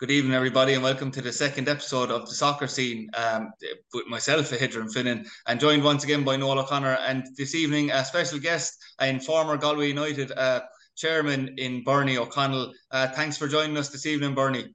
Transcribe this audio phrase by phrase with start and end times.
[0.00, 3.52] Good evening, everybody, and welcome to the second episode of the soccer scene um,
[3.92, 6.96] with myself, Adrian Finnan, and joined once again by Noel O'Connor.
[7.06, 10.62] And this evening, a special guest and former Galway United uh,
[10.96, 12.72] chairman in Bernie O'Connell.
[12.90, 14.74] Uh, thanks for joining us this evening, Bernie.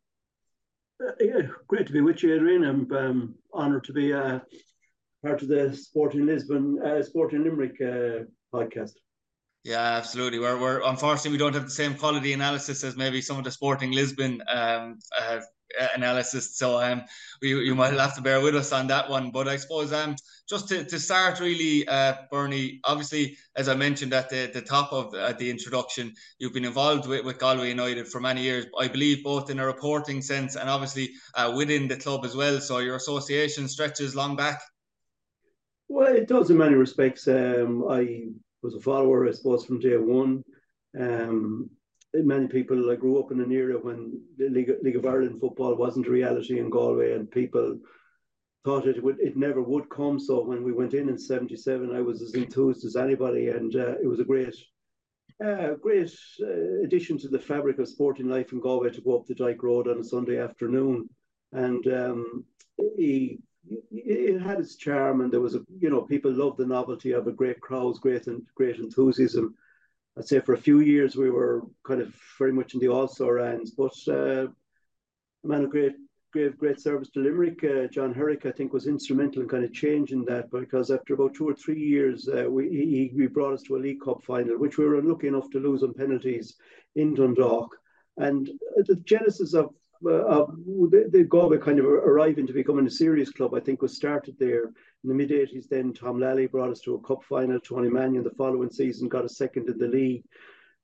[1.04, 2.64] Uh, yeah, great to be with you, Adrian.
[2.64, 4.42] I'm um, honoured to be uh,
[5.24, 8.92] part of the Sporting Lisbon, uh, Sporting Limerick uh, podcast.
[9.66, 10.38] Yeah, absolutely.
[10.38, 13.50] We're, we're unfortunately we don't have the same quality analysis as maybe some of the
[13.50, 15.40] Sporting Lisbon um, uh,
[15.96, 16.56] analysis.
[16.56, 17.02] So um,
[17.42, 19.32] we, you might have to bear with us on that one.
[19.32, 24.14] But I suppose um, just to, to start really, uh, Bernie, obviously, as I mentioned
[24.14, 28.08] at the, the top of uh, the introduction, you've been involved with, with Galway United
[28.08, 31.98] for many years, I believe, both in a reporting sense and obviously uh, within the
[31.98, 32.62] club as well.
[32.62, 34.62] So your association stretches long back.
[35.88, 37.28] Well, it does in many respects.
[37.28, 38.30] Um, I
[38.66, 40.44] was a follower, I suppose, from day one.
[41.00, 41.70] Um,
[42.14, 44.00] many people, I grew up in an era when
[44.38, 47.78] the League, League of Ireland football wasn't a reality in Galway, and people
[48.64, 50.20] thought it would, it never would come.
[50.20, 53.96] So when we went in in '77, I was as enthused as anybody, and uh,
[54.04, 54.56] it was a great,
[55.46, 59.28] uh, great uh, addition to the fabric of sporting life in Galway to go up
[59.28, 61.08] the Dyke Road on a Sunday afternoon.
[61.52, 62.44] And um,
[62.98, 63.40] he
[63.92, 67.28] it had its charm, and there was a you know people loved the novelty of
[67.28, 69.56] a great crowds, great and great enthusiasm.
[70.18, 73.08] I'd say for a few years we were kind of very much in the all
[73.08, 75.96] star ends, but uh, a man of great
[76.32, 79.74] great great service to Limerick, uh, John Herrick, I think was instrumental in kind of
[79.74, 83.64] changing that because after about two or three years, uh, we he, he brought us
[83.64, 86.56] to a League Cup final, which we were unlucky enough to lose on penalties
[86.96, 87.76] in Dundalk.
[88.18, 90.46] And the genesis of uh,
[91.12, 94.66] the, Galway kind of arriving to becoming a serious club, I think, was started there
[94.66, 95.68] in the mid 80s.
[95.70, 97.60] Then Tom Lally brought us to a cup final.
[97.60, 100.24] Tony Mannion the following season got a second in the league.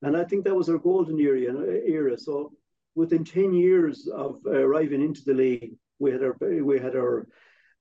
[0.01, 1.65] And I think that was our golden era.
[1.85, 2.17] era.
[2.17, 2.53] So
[2.95, 7.27] within 10 years of arriving into the league, we had our, we had our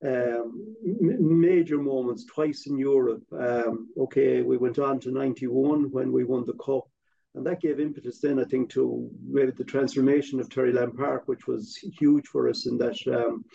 [0.03, 3.23] um, major moments twice in Europe.
[3.31, 6.90] Um, okay, we went on to 91 when we won the cup.
[7.35, 11.47] And that gave impetus then, I think, to maybe the transformation of Terryland Park, which
[11.47, 13.45] was huge for us in that, um,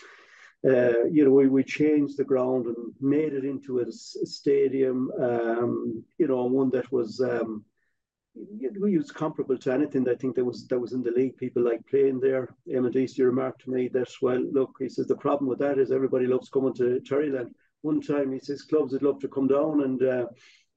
[0.66, 6.02] uh, you know, we, we changed the ground and made it into a, stadium, um,
[6.18, 7.64] you know, one that was, um,
[8.80, 11.36] we was comparable to anything I think that was that was in the league.
[11.36, 12.54] People like playing there.
[12.68, 15.90] Eamon Deacy remarked to me that, well, look, he says the problem with that is
[15.90, 17.54] everybody loves coming to Terryland.
[17.80, 20.26] One time he says clubs would love to come down and uh,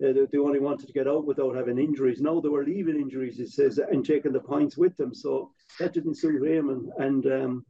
[0.04, 2.22] uh, they, they, only wanted to get out without having injuries.
[2.22, 5.14] Now they were leaving injuries, he says, and taking the points with them.
[5.14, 6.90] So that didn't suit Raymond.
[6.98, 7.66] And um,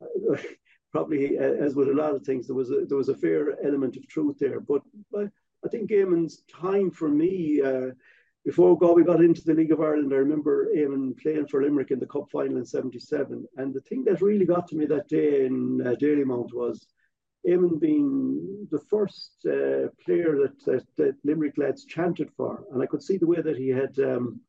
[0.92, 3.56] probably, uh, as with a lot of things, there was a, there was a fair
[3.64, 4.60] element of truth there.
[4.60, 5.30] But, but
[5.64, 7.92] I think Eamon's time for me, uh,
[8.44, 11.98] before Galway got into the League of Ireland, I remember Eamon playing for Limerick in
[11.98, 13.46] the Cup final in 77.
[13.56, 16.86] And the thing that really got to me that day in uh, Dalymount was
[17.46, 22.64] Eamon being the first uh, player that, that, that, Limerick lads chanted for.
[22.72, 24.40] And I could see the way that he had um,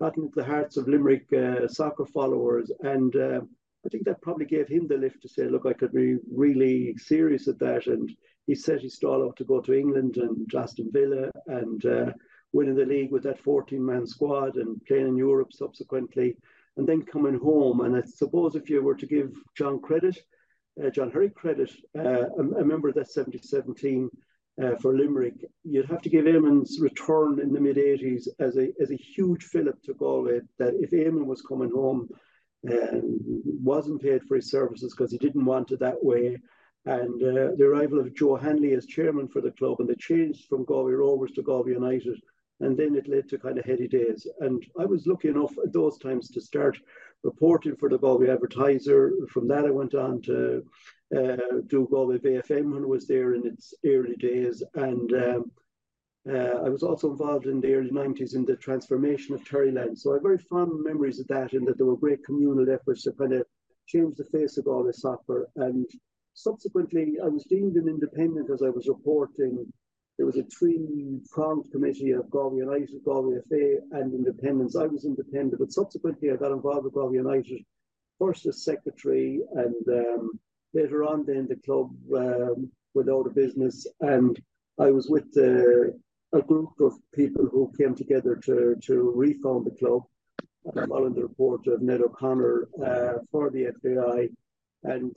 [0.00, 2.70] gotten into the hearts of Limerick uh, soccer followers.
[2.80, 3.40] And uh,
[3.84, 6.94] I think that probably gave him the lift to say, look, I could be really
[6.98, 7.86] serious at that.
[7.86, 8.10] And
[8.46, 12.12] he set his stall out to go to England and Aston Villa and uh,
[12.52, 16.36] winning the league with that 14 man squad and playing in Europe subsequently.
[16.76, 17.80] And then coming home.
[17.82, 20.18] And I suppose if you were to give John credit,
[20.82, 24.10] uh, John Herrick credit, uh, a, a, member of that 7017
[24.62, 28.72] uh, for Limerick, you'd have to give Eamon's return in the mid 80s as a,
[28.80, 30.40] as a huge fillip to Galway.
[30.58, 32.08] That if Eamon was coming home,
[32.70, 36.38] um, wasn't paid for his services because he didn't want it that way.
[36.86, 40.46] And uh, the arrival of Joe Hanley as chairman for the club, and the change
[40.48, 42.20] from Galway Rovers to Galway United,
[42.60, 44.26] and then it led to kind of heady days.
[44.40, 46.78] And I was lucky enough at those times to start
[47.24, 49.12] reporting for the Galway Advertiser.
[49.30, 50.64] From that, I went on to
[51.16, 51.36] uh,
[51.66, 54.62] do Galway Bay FM when I was there in its early days.
[54.74, 55.50] And um,
[56.30, 59.98] uh, I was also involved in the early 90s in the transformation of Terryland.
[59.98, 63.02] So I have very fond memories of that, and that there were great communal efforts
[63.02, 63.46] to kind of
[63.86, 65.48] change the face of Galway soccer.
[65.56, 65.86] And
[66.34, 69.66] subsequently, I was deemed an independent as I was reporting
[70.16, 74.76] there was a three-pronged committee of Galway United, Galway FA, and Independence.
[74.76, 77.64] I was independent, but subsequently I got involved with Galway United,
[78.18, 80.38] first as secretary, and um,
[80.72, 84.40] later on then the club um, went out of business, and
[84.78, 85.90] I was with uh,
[86.36, 90.02] a group of people who came together to, to refound the club,
[90.68, 94.28] uh, following the report of Ned O'Connor uh, for the FAI,
[94.84, 95.16] and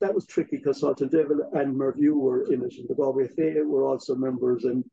[0.00, 3.62] that was tricky because Salthill Devon and Mervue were in it, and the Galway FA
[3.64, 4.84] were also members, and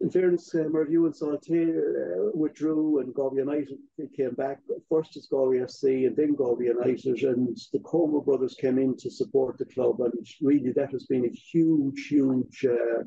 [0.00, 3.78] in fairness, um, Mervue and Salthill uh, withdrew and Galway United
[4.16, 4.60] came back.
[4.88, 9.10] First as Galway FC and then Galway United, and the Comer brothers came in to
[9.10, 10.00] support the club.
[10.00, 13.02] And really, that has been a huge, huge uh,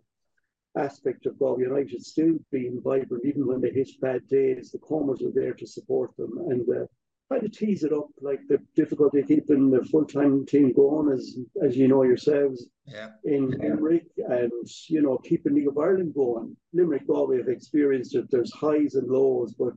[0.78, 4.72] aspect of Galway United still being vibrant, even when they hit bad days.
[4.72, 6.38] The Comers are there to support them.
[6.50, 6.86] And uh,
[7.32, 11.14] try to tease it up, like the difficulty of keeping the full time team going,
[11.14, 13.10] as as you know yourselves, yeah.
[13.24, 13.70] in yeah.
[13.70, 14.52] Limerick, and
[14.90, 16.56] you know keeping League of Ireland going.
[16.74, 18.30] Limerick Galway have experienced it.
[18.30, 19.74] There's highs and lows, but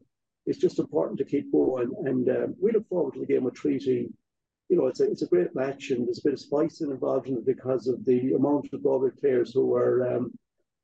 [0.47, 1.93] it's just important to keep going.
[2.05, 4.09] And um, we look forward to the game with Treaty.
[4.69, 7.29] You know, it's a it's a great match, and there's a bit of spice involved
[7.29, 10.33] in it because of the amount of Galway players who are um,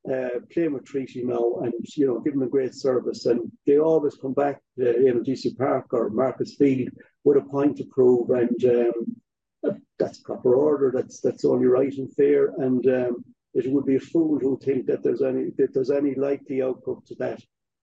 [0.09, 3.25] uh, playing with Treaty now and you know give them a great service.
[3.25, 6.89] And they always come back to AMDC Park or Markets Field
[7.23, 8.29] with a point to prove.
[8.31, 10.91] And um, that's proper order.
[10.93, 12.53] That's that's only right and fair.
[12.57, 16.15] And um, it would be a fool who think that there's any that there's any
[16.15, 17.41] likely outcome to that.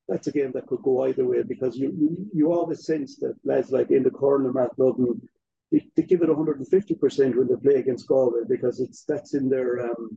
[0.08, 3.36] That's a game that could go either way because you you, you always sense that
[3.44, 5.20] lads like in the corner Mark Ludden
[5.70, 9.90] they, they give it 150% when they play against Galway because it's that's in their
[9.90, 10.16] um,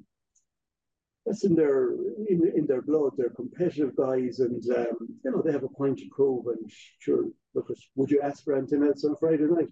[1.25, 1.91] that's in their
[2.29, 3.13] in, in their blood.
[3.17, 6.47] They're competitive guys, and um, you know they have a point to prove.
[6.47, 9.69] And sure, look, would you ask for anything else on Friday night?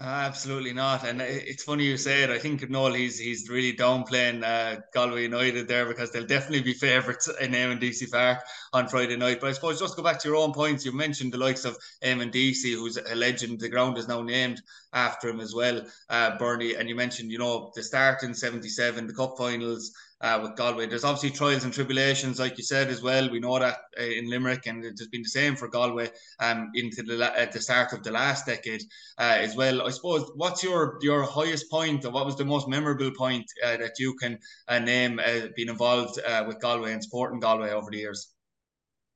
[0.00, 1.04] absolutely not.
[1.04, 2.30] And it's funny you say it.
[2.30, 6.72] I think Noel he's he's really downplaying uh, Galway United there because they'll definitely be
[6.72, 8.38] favourites in Deacy Park
[8.72, 9.40] on Friday night.
[9.40, 10.84] But I suppose just go back to your own points.
[10.84, 13.58] You mentioned the likes of A DC, who's a legend.
[13.58, 16.76] The ground is now named after him as well, uh, Bernie.
[16.76, 20.86] And you mentioned you know the start in '77, the cup finals uh, with Galway.
[20.86, 23.30] There's obviously trials and tribulations, like you said as well.
[23.30, 26.10] We know that uh, in Limerick, and it's been the same for Galway
[26.40, 28.82] um, into the at the start of the last decade
[29.18, 29.86] uh, as well.
[29.86, 33.76] I suppose what's your your highest point, or what was the most memorable point uh,
[33.76, 37.98] that you can uh, name uh, being involved with Galway and supporting Galway over the
[37.98, 38.34] years?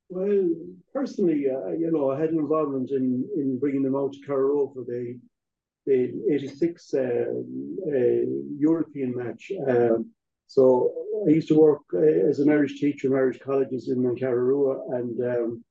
[0.08, 0.50] Well,
[0.92, 1.40] personally,
[1.78, 5.18] you know, I had an involvement in in bringing them out to Carrow for the
[5.84, 6.94] the '86
[8.58, 9.50] European match.
[9.66, 10.12] Um,
[10.52, 10.92] so
[11.26, 15.18] I used to work uh, as an Irish teacher in Irish colleges in Mancararua, and
[15.34, 15.64] um,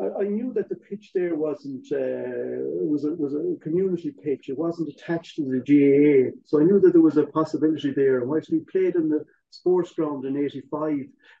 [0.00, 2.62] I, I, knew that the pitch there wasn't uh,
[2.92, 4.48] was a, was a community pitch.
[4.48, 8.20] It wasn't attached to the GAA, so I knew that there was a possibility there.
[8.20, 10.98] And whilst we played in the sports ground in '85,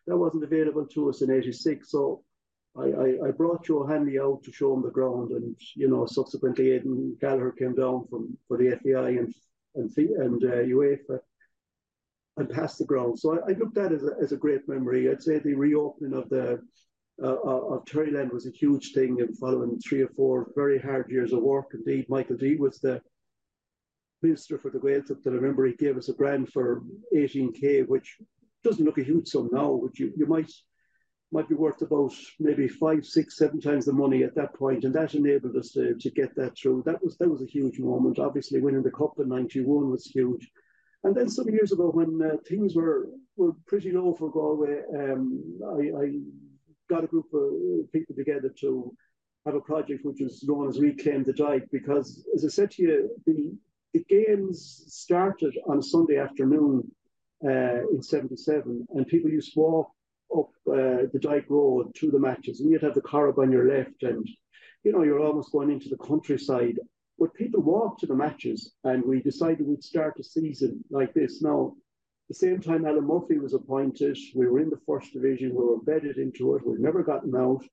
[0.08, 1.88] that wasn't available to us in '86.
[1.88, 2.24] So
[2.76, 6.06] I, I, I, brought Joe Hanley out to show him the ground, and you know,
[6.06, 9.32] subsequently Aidan Gallagher came down from for the FAI and
[9.76, 11.20] and and uh, UEFA
[12.36, 13.18] and past the ground.
[13.18, 15.10] So I, I looked at as a, as a great memory.
[15.10, 16.60] I'd say the reopening of the
[17.22, 21.32] uh, of Terryland was a huge thing, and following three or four very hard years
[21.32, 21.66] of work.
[21.74, 23.02] Indeed, Michael D was the
[24.22, 25.26] minister for the Gaeltacht.
[25.26, 26.82] And I remember he gave us a grant for
[27.14, 28.16] 18k, which
[28.64, 30.50] doesn't look a huge sum now, but you, you might
[31.32, 34.94] might be worth about maybe five, six, seven times the money at that point, and
[34.94, 36.82] that enabled us to, to get that through.
[36.84, 38.18] That was that was a huge moment.
[38.18, 40.50] Obviously, winning the cup in '91 was huge.
[41.04, 45.42] And then some years ago, when uh, things were were pretty low for Galway, um,
[45.78, 46.20] I, I,
[46.90, 48.94] got a group of people together to
[49.46, 51.66] have a project which was known as Reclaim the Dyke.
[51.72, 53.56] Because, as I said to you, the,
[53.94, 56.90] the games started on a Sunday afternoon
[57.44, 59.90] uh, in '77, and people used to walk
[60.36, 63.68] up uh, the Dyke Road to the matches, and you'd have the Corrib on your
[63.68, 64.26] left, and
[64.84, 66.78] you know you're almost going into the countryside.
[67.22, 71.40] But people walked to the matches, and we decided we'd start a season like this.
[71.40, 71.76] Now,
[72.28, 75.74] the same time Alan Murphy was appointed, we were in the first division, we were
[75.74, 77.64] embedded into it, we'd never gotten out,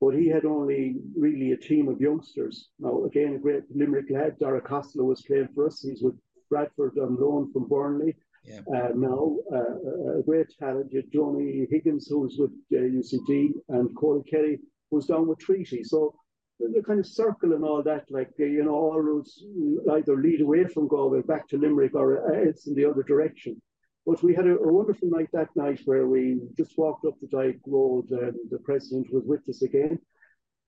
[0.00, 2.70] but he had only really a team of youngsters.
[2.78, 5.82] Now, again, a great Limerick lad, Dara Costello was playing for us.
[5.82, 6.18] He's with
[6.48, 8.16] Bradford on loan from Burnley.
[8.42, 8.60] Yeah.
[8.74, 14.60] Uh, now, uh, a great talent, Johnny Higgins, who's with uh, UCD, and Corey Kelly,
[14.90, 15.84] who's down with Treaty.
[15.84, 16.14] So
[16.60, 19.44] the kind of circle and all that, like uh, you know, all roads
[19.92, 23.60] either lead away from Galway back to Limerick or uh, it's in the other direction.
[24.06, 27.26] But we had a, a, wonderful night that night where we just walked up the
[27.26, 29.98] Dyke Road and the president was with us again.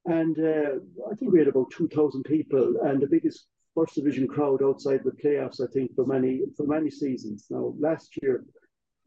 [0.06, 0.78] And uh,
[1.10, 5.10] I think we had about 2,000 people and the biggest first division crowd outside the
[5.10, 7.46] playoffs, I think, for many for many seasons.
[7.50, 8.44] Now, last year,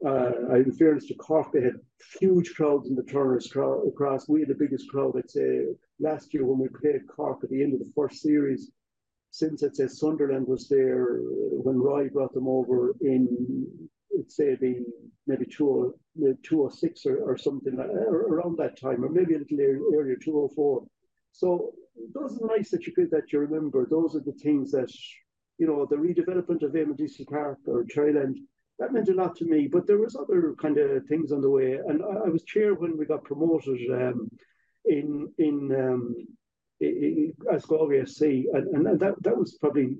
[0.04, 1.80] uh, in fairness to Cork, they had
[2.20, 4.28] huge crowds in the Turners cross.
[4.28, 5.66] We had the biggest crowd, I'd say,
[5.98, 8.70] last year when we played Cork at the end of the first series.
[9.30, 13.28] Since I'd say Sunderland was there when Roy brought them over in,
[14.16, 14.84] let's say the
[15.26, 20.84] maybe 206 or, or something around that time, or maybe a little earlier, 204.
[21.32, 21.72] So
[22.14, 23.86] those are nice that you could that you remember.
[23.88, 24.90] Those are the things that
[25.58, 28.38] you know the redevelopment of AMDC Park or Terryland
[28.80, 29.68] that meant a lot to me.
[29.68, 32.74] But there was other kind of things on the way, and I, I was chair
[32.74, 34.28] when we got promoted um,
[34.86, 36.14] in in, um,
[36.80, 39.96] in as Galway FC, and, and that that was probably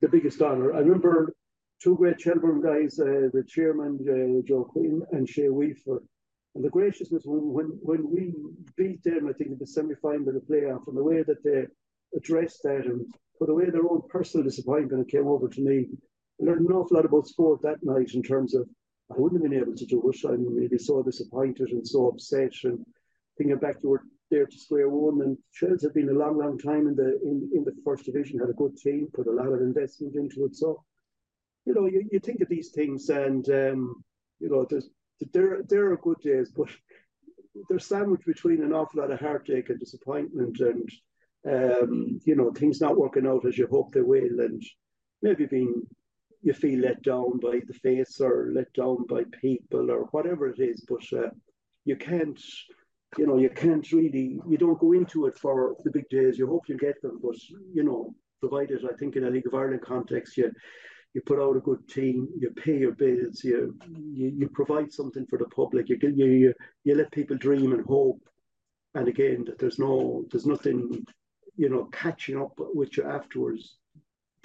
[0.00, 0.74] the biggest honour.
[0.74, 1.34] I remember
[1.80, 6.02] two great Shelbourne guys, uh, the chairman uh, Joe Quinn and Shea Weaver.
[6.54, 8.32] And the graciousness when, when when we
[8.76, 11.66] beat them, I think in the semi-final of the playoff, and the way that they
[12.16, 13.06] addressed that and
[13.38, 15.88] put away their own personal disappointment and came over to me.
[16.38, 18.68] Learned an awful lot about sport that night in terms of
[19.10, 20.28] I wouldn't have been able to do it.
[20.28, 22.52] I'm maybe so disappointed and so upset.
[22.64, 22.84] And
[23.38, 25.22] thinking back, you were there to square one.
[25.22, 28.40] And Shells had been a long, long time in the in, in the first division,
[28.40, 30.56] had a good team, put a lot of investment into it.
[30.56, 30.82] So,
[31.64, 34.04] you know, you, you think of these things and um,
[34.40, 34.88] you know, there's
[35.32, 36.68] there there are good days, but
[37.68, 40.90] they're sandwiched between an awful lot of heartache and disappointment and
[41.48, 44.62] um, you know, things not working out as you hope they will, and
[45.22, 45.86] maybe being
[46.46, 50.60] you feel let down by the face or let down by people or whatever it
[50.60, 51.28] is, but uh,
[51.84, 52.40] you can't,
[53.18, 56.38] you know, you can't really, you don't go into it for the big days.
[56.38, 57.36] You hope you get them, but
[57.74, 60.52] you know, provided I think in a League of Ireland context, you
[61.14, 65.26] you put out a good team, you pay your bills, you you, you provide something
[65.26, 68.22] for the public, you, you you you let people dream and hope,
[68.94, 71.04] and again that there's no there's nothing
[71.56, 73.76] you know, catching up with you afterwards,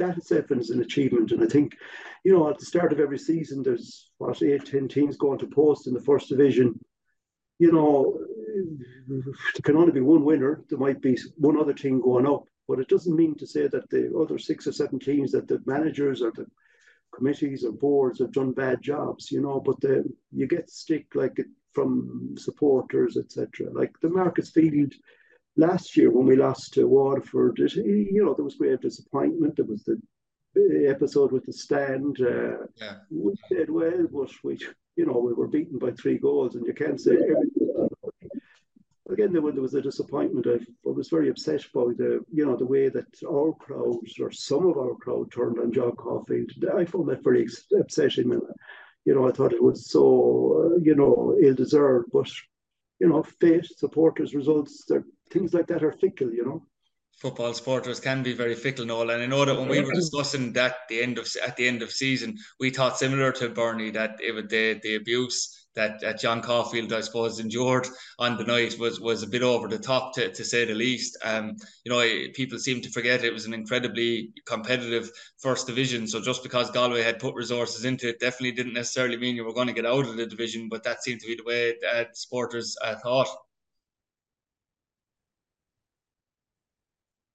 [0.02, 1.32] that itself is an achievement.
[1.32, 1.76] And I think,
[2.24, 5.48] you know, at the start of every season, there's what eight, ten teams going to
[5.48, 6.80] post in the first division.
[7.60, 8.20] You know,
[9.08, 10.64] there can only be one winner.
[10.70, 13.90] There might be one other team going up, but it doesn't mean to say that
[13.90, 16.48] the other six or seven teams that the managers or the
[17.14, 19.32] committees or boards have done bad jobs.
[19.32, 21.38] You know, but the, you get stick like
[21.74, 23.72] from supporters, etc.
[23.72, 24.94] Like the Marketsfield
[25.58, 29.56] last year when we lost to Waterford, it, you know, there was great disappointment.
[29.56, 32.18] There was the episode with the stand.
[32.20, 32.96] Uh, yeah.
[33.10, 34.58] We did well, but we,
[34.96, 37.90] you know, we were beaten by three goals, and you can't say everything.
[39.10, 40.48] Again, there, there was a disappointment.
[40.48, 44.32] I, I was very upset by the, you know, the way that our crowd or
[44.32, 46.52] some of our crowd turned on John Caulfield.
[46.74, 47.46] I found that very
[47.78, 48.32] upsetting.
[48.32, 48.42] And,
[49.04, 52.10] you know, I thought it was so, uh, you know, ill-deserved.
[52.14, 52.30] But
[53.02, 54.90] you know, fate, supporters, results,
[55.32, 56.64] things like that are fickle, you know.
[57.22, 59.12] Football supporters can be very fickle, Noel.
[59.12, 61.82] And I know that when we were discussing that the end of at the end
[61.84, 66.20] of season, we thought similar to Bernie that it would the the abuse that, that
[66.20, 67.88] John Caulfield, I suppose, endured
[68.20, 71.18] on the night was was a bit over the top, to, to say the least.
[71.24, 75.10] Um, you know, people seem to forget it was an incredibly competitive
[75.40, 76.08] first division.
[76.08, 79.54] So just because Galway had put resources into it, definitely didn't necessarily mean you were
[79.54, 80.68] going to get out of the division.
[80.70, 83.30] But that seemed to be the way that supporters uh, thought.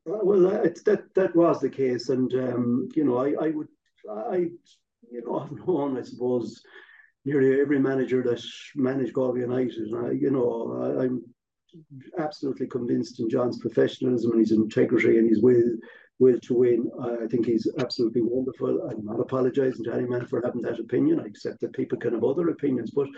[0.07, 3.67] Well, that that was the case, and um, you know, I, I would,
[4.09, 4.37] I,
[5.11, 6.63] you know, I've known, I suppose,
[7.25, 8.41] nearly every manager that
[8.77, 9.89] managed Galway United.
[9.89, 11.25] And I, you know, I, am
[12.19, 15.77] absolutely convinced in John's professionalism and his integrity and his will
[16.21, 16.89] will to win.
[17.03, 18.89] I think he's absolutely wonderful.
[18.89, 21.21] I'm not apologising to any man for having that opinion.
[21.21, 23.09] I accept that people can have other opinions, but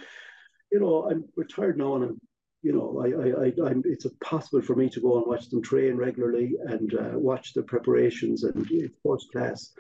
[0.73, 2.21] you know, I'm retired now and I'm
[2.63, 5.63] you know, I, I, I, I'm, it's possible for me to go and watch them
[5.63, 9.73] train regularly and uh, watch the preparations and it's first class.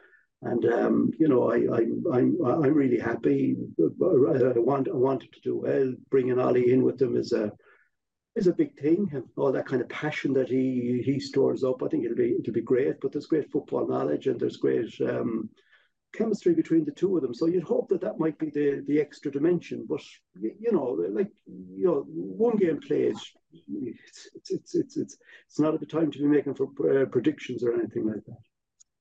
[0.43, 3.57] And um, you know, I, I, I'm I'm really happy.
[3.81, 5.93] I want I wanted to do well.
[6.11, 7.51] Bringing Ollie in with them is a
[8.37, 11.83] is a big thing, all that kind of passion that he he stores up.
[11.83, 13.01] I think it'll be it'll be great.
[13.01, 15.51] But there's great football knowledge and there's great um,
[16.15, 17.35] chemistry between the two of them.
[17.35, 19.87] So you'd hope that that might be the the extra dimension.
[19.89, 20.03] But
[20.41, 23.19] you know, like you know, one game plays.
[23.53, 27.07] It's it's it's it's it's, it's not at the time to be making for uh,
[27.07, 28.48] predictions or anything like that.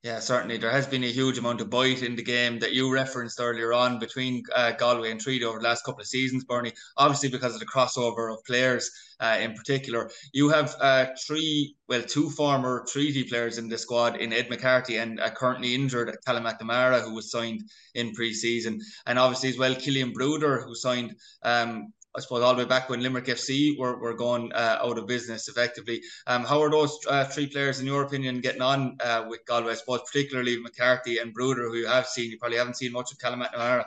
[0.03, 0.57] Yeah, certainly.
[0.57, 3.73] There has been a huge amount of bite in the game that you referenced earlier
[3.73, 6.73] on between uh, Galway and Treaty over the last couple of seasons, Bernie.
[6.97, 10.09] Obviously, because of the crossover of players uh, in particular.
[10.33, 14.97] You have uh, three, well, two former Treaty players in the squad in Ed McCarthy
[14.97, 17.63] and a currently injured Callum McNamara, who was signed
[17.95, 18.79] in pre season.
[19.07, 22.89] And obviously, as well, Killian Brouder, who signed um, I suppose all the way back
[22.89, 26.01] when Limerick FC were, were going uh, out of business effectively.
[26.25, 29.73] Um, how are those uh, three players, in your opinion, getting on uh, with Galway?
[29.73, 32.31] I suppose particularly McCarthy and Brouder, who you have seen.
[32.31, 33.85] You probably haven't seen much of Callum McNamara.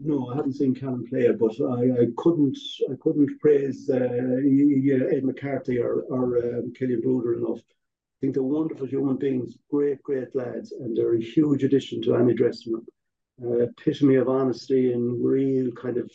[0.00, 2.58] No, I haven't seen Callum play, but I, I couldn't
[2.90, 7.60] I couldn't praise uh, Ed McCarthy or, or um, Killian Brouder enough.
[7.60, 12.16] I think they're wonderful human beings, great, great lads, and they're a huge addition to
[12.16, 12.86] any dressing room.
[13.44, 16.10] Uh, epitome of honesty and real kind of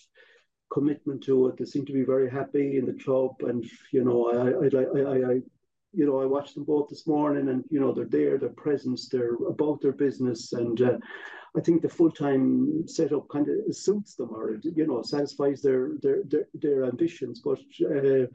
[0.71, 1.57] commitment to it.
[1.57, 5.33] They seem to be very happy in the club, and you know, I I I,
[5.33, 5.41] I
[5.93, 9.09] you know, I watched them both this morning, and you know, they're there, their presence,
[9.09, 10.97] they're about their business, and uh,
[11.55, 15.91] I think the full time setup kind of suits them, or you know, satisfies their
[16.01, 17.41] their their, their ambitions.
[17.43, 18.27] But uh,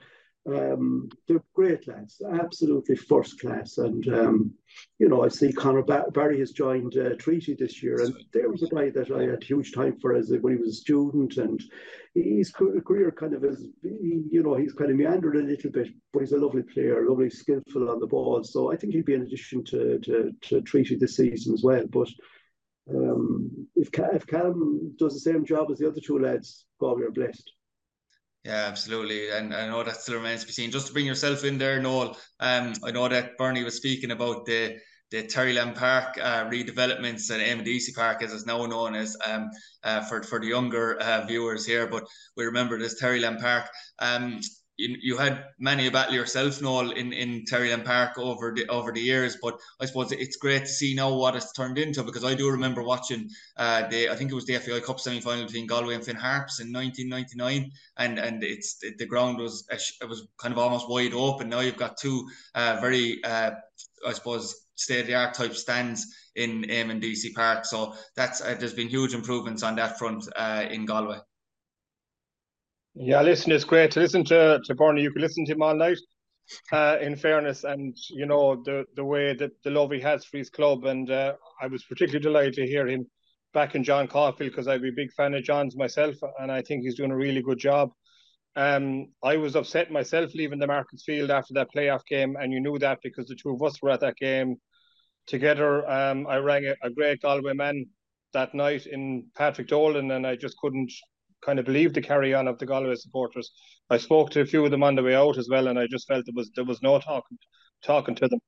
[0.49, 3.79] um, they're great lads, absolutely first class.
[3.79, 4.55] And, um,
[4.99, 8.63] you know, I see Conor Barry has joined uh, Treaty this year, and there was
[8.63, 11.37] a guy that I had huge time for as when he was a student.
[11.39, 11.61] And
[12.15, 16.21] his career kind of is, you know, he's kind of meandered a little bit, but
[16.21, 18.45] he's a lovely player, lovely, skillful on the ball.
[18.45, 21.85] So I think he'd be an addition to, to, to Treaty this season as well.
[21.91, 22.09] But
[22.89, 27.11] um, if, if Callum does the same job as the other two lads, Galway are
[27.11, 27.51] blessed.
[28.47, 29.31] Yeah, absolutely.
[29.31, 30.71] And I know that still remains to be seen.
[30.71, 34.47] Just to bring yourself in there, Noel, um, I know that Bernie was speaking about
[34.47, 34.79] the
[35.11, 39.51] the Terryland Park uh, redevelopments and MDC Park, as it's now known as, um,
[39.83, 41.89] uh, for for the younger uh, viewers here.
[41.89, 42.05] But
[42.37, 43.69] we remember this Terryland Park.
[43.99, 44.41] Um,
[44.77, 48.93] you, you had many a battle yourself, Noel, in, in Terryland Park over the over
[48.93, 49.37] the years.
[49.41, 52.51] But I suppose it's great to see now what it's turned into because I do
[52.51, 55.95] remember watching uh, the I think it was the FAI Cup semi final between Galway
[55.95, 60.59] and Finn Harps in 1999, and and it's the ground was it was kind of
[60.59, 61.49] almost wide open.
[61.49, 63.53] Now you've got two uh, very uh,
[64.07, 67.65] I suppose state of the art type stands in Eamon Deacy Park.
[67.65, 71.19] So that's uh, there's been huge improvements on that front uh, in Galway.
[72.99, 75.03] Yeah, listen, it's great to listen to to Bernie.
[75.03, 75.99] You can listen to him all night.
[76.73, 80.39] Uh, in fairness, and you know the the way that the love he has for
[80.39, 83.07] his club, and uh, I was particularly delighted to hear him
[83.53, 86.63] back in John Caulfield because I'd be a big fan of John's myself, and I
[86.63, 87.91] think he's doing a really good job.
[88.55, 92.61] Um, I was upset myself leaving the Markets Field after that playoff game, and you
[92.61, 94.57] knew that because the two of us were at that game
[95.27, 95.89] together.
[95.91, 97.87] Um, I rang a, a great Galway man
[98.33, 100.93] that night in Patrick Dolan, and I just couldn't
[101.45, 103.51] kind of believe the carry on of the Galway supporters.
[103.91, 105.87] I spoke to a few of them on the way out as well, and I
[105.87, 107.39] just felt there was there was no talking
[107.85, 108.41] talking to them.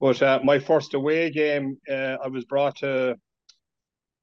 [0.00, 3.16] But uh, my first away game, uh, I was brought to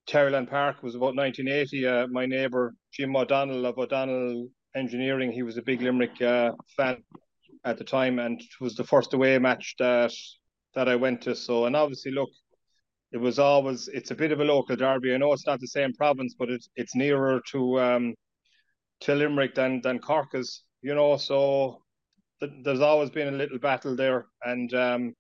[0.08, 0.77] Terryland Park.
[0.77, 1.88] It was about 1980.
[1.88, 7.03] Uh, my neighbour Jim O'Donnell of O'Donnell Engineering, he was a big Limerick uh, fan
[7.65, 10.12] at the time, and it was the first away match that
[10.75, 11.36] that I went to.
[11.36, 12.29] So, and obviously, look,
[13.12, 15.13] it was always it's a bit of a local derby.
[15.13, 18.15] I know it's not the same province, but it's it's nearer to um
[19.02, 21.17] to Limerick than than Cork is, you know.
[21.17, 21.84] So
[22.39, 25.13] th- there's always been a little battle there, and um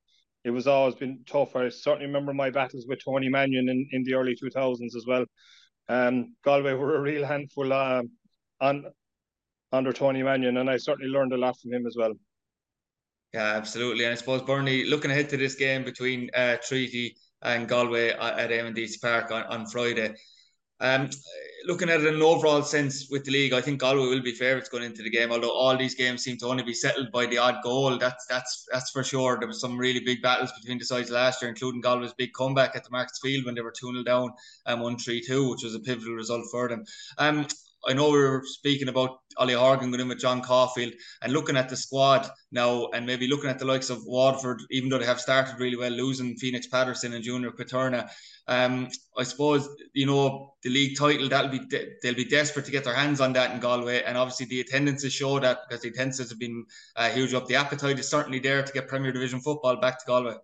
[0.43, 1.55] it was always been tough.
[1.55, 5.05] I certainly remember my battles with Tony Mannion in, in the early two thousands as
[5.05, 5.25] well.
[5.87, 8.01] Um, Galway were a real handful uh,
[8.59, 8.85] on
[9.71, 12.13] under Tony Mannion, and I certainly learned a lot from him as well.
[13.33, 14.05] Yeah, absolutely.
[14.05, 18.49] And I suppose Bernie, looking ahead to this game between uh, Treaty and Galway at
[18.49, 20.15] AMDC Park on, on Friday.
[20.79, 21.09] Um,
[21.67, 24.33] looking at it in an overall sense with the league, I think Galway will be
[24.33, 25.31] favourites going into the game.
[25.31, 28.65] Although all these games seem to only be settled by the odd goal, that's that's
[28.71, 29.37] that's for sure.
[29.37, 32.75] There was some really big battles between the sides last year, including Galway's big comeback
[32.75, 34.31] at the Markets Field when they were two 0 down
[34.65, 36.83] and one three two, which was a pivotal result for them.
[37.19, 37.45] Um,
[37.87, 41.57] I know we were speaking about Ollie Horgan going in with John Caulfield and looking
[41.57, 45.05] at the squad now and maybe looking at the likes of Waterford, even though they
[45.05, 48.09] have started really well, losing Phoenix Patterson and Junior Quitirna.
[48.47, 52.71] Um, I suppose you know the league title that'll be de- they'll be desperate to
[52.71, 55.89] get their hands on that in Galway, and obviously the attendances show that because the
[55.89, 56.65] attendances have been
[56.95, 57.47] uh, huge up.
[57.47, 60.35] The appetite is certainly there to get Premier Division football back to Galway.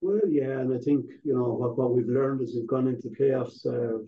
[0.00, 3.08] Well, yeah, and I think you know what, what we've learned as we've gone into
[3.08, 3.64] the playoffs.
[3.64, 4.04] Uh,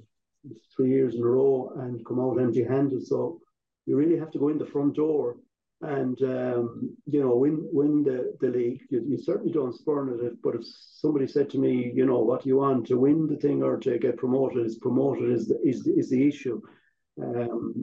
[0.74, 3.06] three years in a row and come out empty handed.
[3.06, 3.40] So
[3.86, 5.36] you really have to go in the front door
[5.80, 8.80] and um, you know win win the, the league.
[8.90, 12.20] You, you certainly don't spurn at it, but if somebody said to me, you know,
[12.20, 14.64] what you want to win the thing or to get promoted?
[14.64, 16.60] Is promoted is the, is is the issue.
[17.22, 17.74] Um,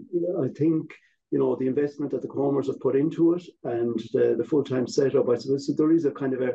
[0.42, 0.94] I think
[1.32, 4.64] you know the investment that the Comers have put into it and the, the full
[4.64, 5.30] time setup.
[5.30, 6.52] I suppose so there is a kind of a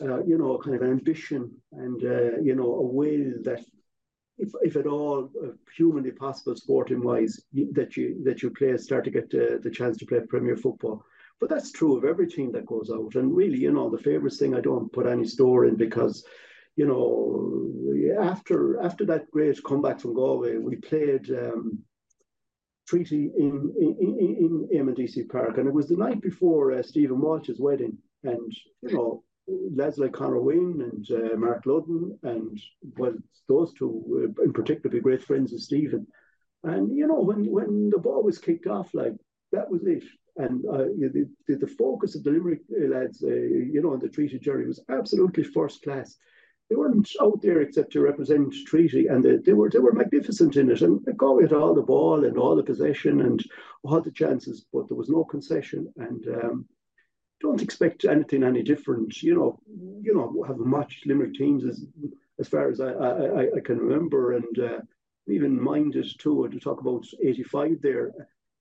[0.00, 3.64] uh, you know kind of ambition and uh, you know a will that
[4.38, 7.40] if, if at all uh, humanly possible, sporting wise,
[7.72, 11.04] that you that you play start to get uh, the chance to play Premier football.
[11.40, 13.14] But that's true of every team that goes out.
[13.14, 16.24] And really, you know, the favourites thing I don't put any store in because,
[16.76, 21.78] you know, after after that great comeback from Galway, we played um,
[22.88, 27.20] Treaty in in in, in AMDC Park, and it was the night before uh, Stephen
[27.20, 29.24] Walsh's wedding, and you know
[29.74, 32.60] lads like Conor Wynne and uh, Mark Ludden, and
[32.96, 33.14] well,
[33.48, 36.06] those two uh, in particular be great friends of Stephen.
[36.64, 39.14] And you know, when when the ball was kicked off, like
[39.52, 40.04] that was it.
[40.36, 43.98] And uh, the, the, the focus of the Limerick uh, lads, uh, you know, on
[43.98, 46.14] the treaty journey was absolutely first class.
[46.70, 50.56] They weren't out there except to represent treaty, and they, they were they were magnificent
[50.56, 50.82] in it.
[50.82, 53.42] And Galway had all the ball and all the possession and
[53.82, 55.92] all the chances, but there was no concession.
[55.96, 56.66] And um,
[57.40, 59.22] don't expect anything any different.
[59.22, 59.60] You know,
[60.02, 61.84] you know, have matched Limerick teams as
[62.38, 64.80] as far as I I, I can remember, and uh,
[65.28, 68.12] even minded too to talk about '85 there.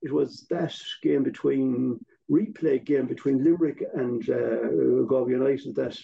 [0.02, 5.98] It was that game between replay game between Limerick and uh, Galway United that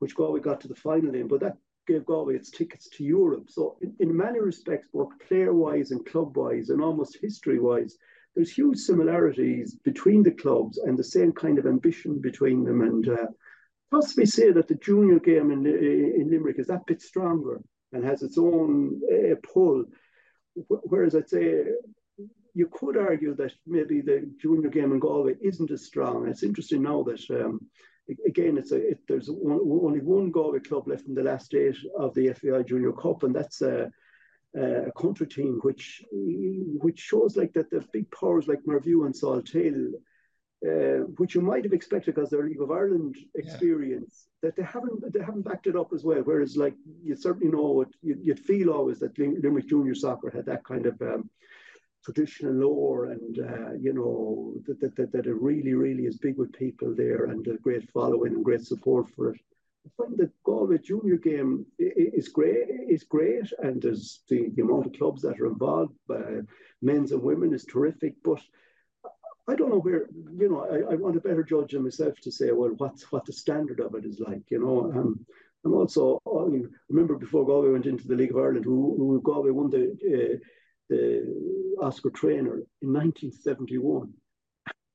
[0.00, 3.48] which Galway got to the final in, but that gave Galway its tickets to Europe.
[3.48, 7.96] So in, in many respects, both player-wise and club-wise, and almost history-wise,
[8.34, 12.80] there's huge similarities between the clubs and the same kind of ambition between them.
[12.80, 13.26] And uh,
[13.90, 17.60] possibly say that the junior game in, in Limerick is that bit stronger
[17.92, 19.84] and has its own uh, pull.
[20.68, 21.64] Whereas I'd say
[22.54, 26.28] you could argue that maybe the junior game in Galway isn't as strong.
[26.28, 27.60] It's interesting now that um,
[28.26, 31.76] again, it's a it, there's one, only one Galway club left in the last eight
[31.98, 33.62] of the FAI Junior Cup, and that's
[34.56, 39.14] a, a country team which which shows like that the big powers like Mervue and
[39.14, 39.92] Salthill,
[40.66, 44.48] uh, which you might have expected because their League of Ireland experience, yeah.
[44.48, 46.22] that they haven't they haven't backed it up as well.
[46.22, 50.46] Whereas like you certainly know it, you, would feel always that Limerick Junior Soccer had
[50.46, 51.30] that kind of um,
[52.04, 56.52] traditional lore and uh, you know that, that, that it really really is big with
[56.52, 59.40] people there and a great following and great support for it
[60.00, 64.92] I the Galway junior game is great is great and there's the, the amount of
[64.92, 66.42] clubs that are involved uh,
[66.80, 68.40] men's and women is terrific but
[69.48, 72.32] I don't know where you know I, I want a better judge than myself to
[72.32, 75.26] say well what's what the standard of it is like you know um,
[75.64, 79.50] and also I remember before Galway went into the League of Ireland who, who Galway
[79.50, 80.38] won the uh,
[80.88, 84.12] the Oscar Traynor in 1971.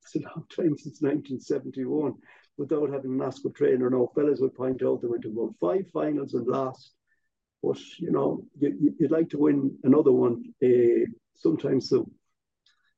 [0.03, 2.13] It's a long time since 1971
[2.57, 3.89] without having an Oscar Traynor.
[3.89, 6.93] Now, fellas would point out they went to about five finals and lost.
[7.63, 12.11] But, you know, you, would like to win another one uh, sometime soon.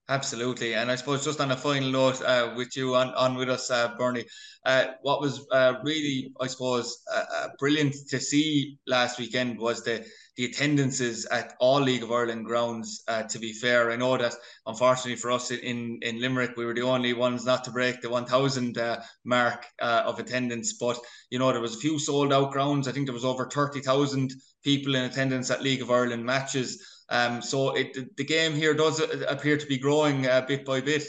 [0.10, 0.74] Absolutely.
[0.74, 3.70] And I suppose just on a final note uh, with you on, on with us,
[3.70, 4.26] uh, Bernie,
[4.66, 9.84] uh, what was uh, really, I suppose, uh, uh, brilliant to see last weekend was
[9.84, 10.04] the
[10.36, 13.04] the attendances at all League of Ireland grounds.
[13.30, 14.34] to be fair, I know that
[14.66, 18.10] unfortunately for us in, in Limerick, we were the only ones not to break the
[18.10, 18.80] 1,000
[19.26, 20.78] mark of attendance.
[20.80, 20.98] But,
[21.30, 22.88] you know, there was a few sold out grounds.
[22.88, 24.32] I think there was over 30,000
[24.64, 26.82] people in attendance at League of Ireland matches.
[27.10, 31.04] Um, so it, the game here does appear to be growing uh, bit by bit.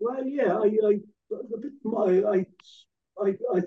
[0.00, 0.98] Well, yeah, I, I,
[1.96, 2.44] I,
[3.22, 3.62] I, I,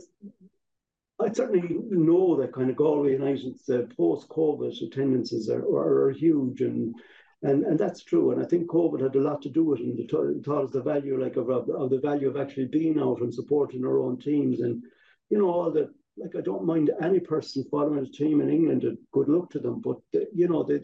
[1.17, 6.59] I certainly know that kind of Galway United's uh, post-COVID attendances are, are, are, huge,
[6.59, 6.93] and
[7.41, 8.31] and and that's true.
[8.31, 10.11] And I think COVID had a lot to do with it.
[10.11, 13.33] And taught us the value, like of, of the value of actually being out and
[13.33, 14.83] supporting our own teams, and
[15.29, 18.83] you know all the like I don't mind any person following a team in England.
[19.13, 20.81] Good luck to them, but you know they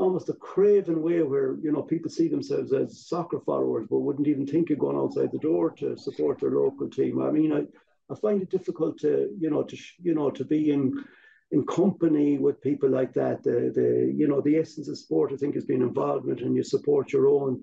[0.00, 4.28] almost a craven way where you know people see themselves as soccer followers but wouldn't
[4.28, 7.22] even think of going outside the door to support their local team.
[7.22, 7.62] I mean i,
[8.10, 11.04] I find it difficult to you know to you know to be in
[11.52, 13.42] in company with people like that.
[13.42, 16.62] The the you know the essence of sport i think is being involvement and you
[16.62, 17.60] support your own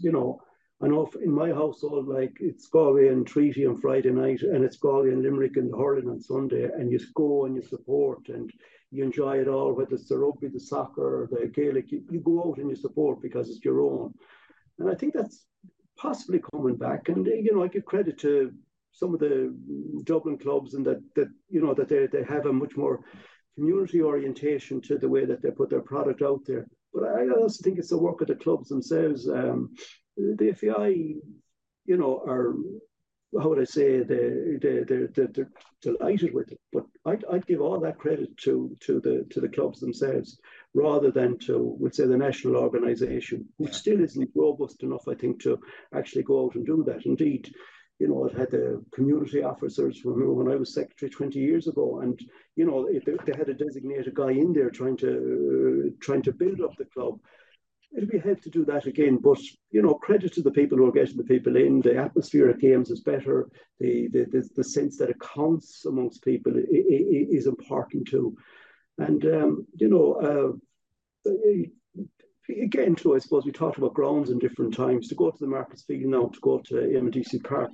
[0.00, 0.42] you know
[0.82, 4.78] I know in my household, like it's Galway and Treaty on Friday night, and it's
[4.78, 8.50] Galway and Limerick and hurling on Sunday, and you go and you support, and
[8.90, 12.48] you enjoy it all, whether it's the rugby, the soccer, the Gaelic, you, you go
[12.48, 14.12] out and you support because it's your own.
[14.78, 15.46] And I think that's
[15.96, 17.08] possibly coming back.
[17.08, 18.52] And you know, I give credit to
[18.92, 19.54] some of the
[20.04, 23.00] Dublin clubs and that that you know that they, they have a much more
[23.54, 26.66] community orientation to the way that they put their product out there.
[26.92, 29.28] But I also think it's the work of the clubs themselves.
[29.28, 29.74] Um,
[30.16, 30.88] the FAI,
[31.84, 32.54] you know, are
[33.38, 35.48] how would I say they they they they're
[35.80, 36.60] delighted with it.
[36.72, 40.38] But I'd, I'd give all that credit to to the to the clubs themselves
[40.74, 45.40] rather than to would say the national organisation, which still isn't robust enough, I think,
[45.42, 45.60] to
[45.94, 47.06] actually go out and do that.
[47.06, 47.52] Indeed,
[47.98, 50.04] you know, it had the community officers.
[50.04, 52.18] Remember when I was secretary 20 years ago, and
[52.56, 56.32] you know, it, they had a designated guy in there trying to uh, trying to
[56.32, 57.20] build up the club
[57.96, 59.18] it'll be hard to do that again.
[59.18, 61.80] But you know, credit to the people who are getting the people in.
[61.80, 63.48] The atmosphere at games is better.
[63.78, 68.36] The the the, the sense that it counts amongst people is important too.
[68.98, 70.56] And um, you know,
[71.26, 71.30] uh,
[72.62, 75.08] again, too, I suppose we talked about grounds in different times.
[75.08, 77.70] To go to the Markets Field now, to go to MDC Park,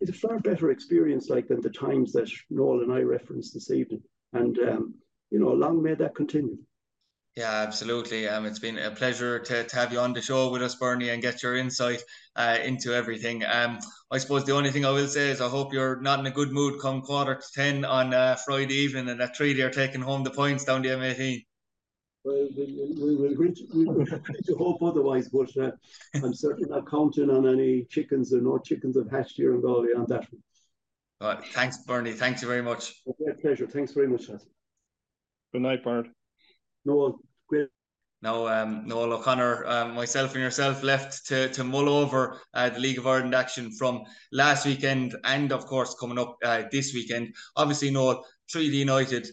[0.00, 3.70] is a far better experience like than the times that Noel and I referenced this
[3.70, 4.02] evening.
[4.32, 4.94] And um,
[5.30, 6.58] you know, long may that continue.
[7.36, 8.28] Yeah, absolutely.
[8.28, 11.10] Um, it's been a pleasure to, to have you on the show with us, Bernie,
[11.10, 12.02] and get your insight
[12.34, 13.44] uh, into everything.
[13.44, 13.78] Um,
[14.10, 16.30] I suppose the only thing I will say is I hope you're not in a
[16.32, 20.00] good mood come quarter to 10 on uh, Friday evening and that three are taking
[20.00, 21.46] home the points down the M18.
[22.24, 25.70] Well, we, we, will reach, we will to hope otherwise, but uh,
[26.16, 29.94] I'm certainly not counting on any chickens or no chickens have hatched here in Galway
[29.96, 30.42] on that one.
[31.22, 31.44] Right.
[31.52, 32.12] Thanks, Bernie.
[32.12, 33.02] Thank you very much.
[33.24, 33.66] Great pleasure.
[33.66, 36.10] Thanks very much, Good night, Bernard.
[36.84, 37.68] No, great.
[38.22, 42.78] Now, um, Noel O'Connor, um, myself and yourself left to, to mull over uh, the
[42.78, 47.34] League of Ireland action from last weekend and, of course, coming up uh, this weekend.
[47.56, 49.26] Obviously, Noel, Treaty United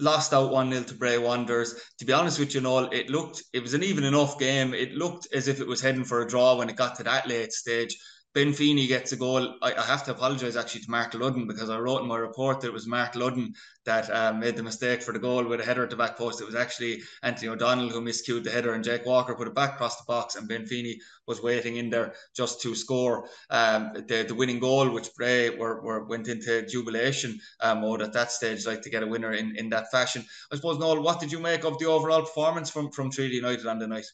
[0.00, 1.74] lost out 1 0 to Bray Wanderers.
[1.98, 4.72] To be honest with you, Noel, it looked, it was an even enough game.
[4.72, 7.28] It looked as if it was heading for a draw when it got to that
[7.28, 7.98] late stage.
[8.34, 9.54] Ben Feeney gets a goal.
[9.62, 12.60] I, I have to apologise actually to Mark Ludden because I wrote in my report
[12.60, 13.54] that it was Mark Ludden
[13.86, 16.40] that um, made the mistake for the goal with a header at the back post.
[16.40, 19.74] It was actually Anthony O'Donnell who miscued the header, and Jake Walker put it back
[19.74, 24.24] across the box, and Ben Feeney was waiting in there just to score um, the,
[24.28, 28.66] the winning goal, which Bray were, were went into jubilation um, mode at that stage,
[28.66, 30.22] like to get a winner in, in that fashion.
[30.52, 33.66] I suppose, Noel, what did you make of the overall performance from, from Treaty United
[33.66, 34.06] on the night?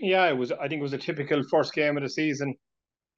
[0.00, 0.52] Yeah, it was.
[0.52, 2.54] I think it was a typical first game of the season.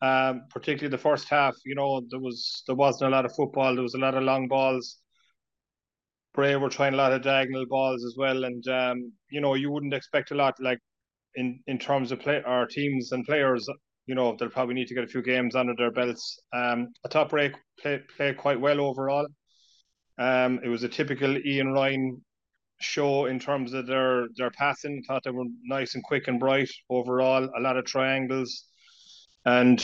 [0.00, 3.74] Um, particularly the first half, you know, there was there wasn't a lot of football.
[3.74, 4.98] There was a lot of long balls.
[6.34, 9.70] Bray were trying a lot of diagonal balls as well, and um, you know, you
[9.72, 10.78] wouldn't expect a lot like
[11.34, 13.68] in in terms of play our teams and players.
[14.06, 16.38] You know, they'll probably need to get a few games under their belts.
[16.52, 19.26] Um, a top play played quite well overall.
[20.18, 22.22] Um, it was a typical Ian Ryan
[22.80, 25.02] show in terms of their their passing.
[25.02, 27.48] Thought they were nice and quick and bright overall.
[27.56, 28.64] A lot of triangles
[29.48, 29.82] and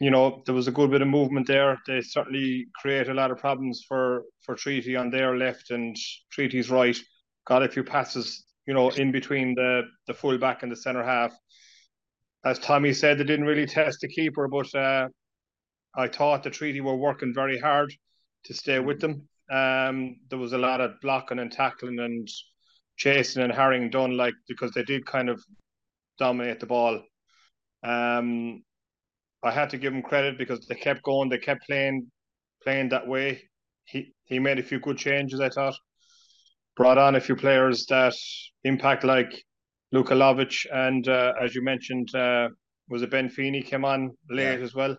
[0.00, 1.78] you know there was a good bit of movement there.
[1.86, 5.96] They certainly create a lot of problems for for Treaty on their left and
[6.32, 6.96] Treaty's right.
[7.46, 11.04] Got a few passes, you know, in between the the full back and the centre
[11.04, 11.32] half.
[12.44, 15.08] As Tommy said, they didn't really test the keeper, but uh,
[15.96, 17.92] I thought the Treaty were working very hard
[18.44, 19.28] to stay with them.
[19.50, 22.28] Um, there was a lot of blocking and tackling and
[22.96, 25.40] chasing and harrying done, like because they did kind of
[26.18, 27.02] dominate the ball.
[27.82, 28.62] Um,
[29.46, 32.10] I had to give him credit because they kept going, they kept playing
[32.62, 33.42] playing that way.
[33.84, 35.76] He he made a few good changes, I thought.
[36.76, 38.14] Brought on a few players that
[38.64, 39.32] impact like
[39.92, 42.48] Luka Lovic and uh, as you mentioned, uh,
[42.88, 44.64] was it Ben Feeney came on late yeah.
[44.64, 44.96] as well.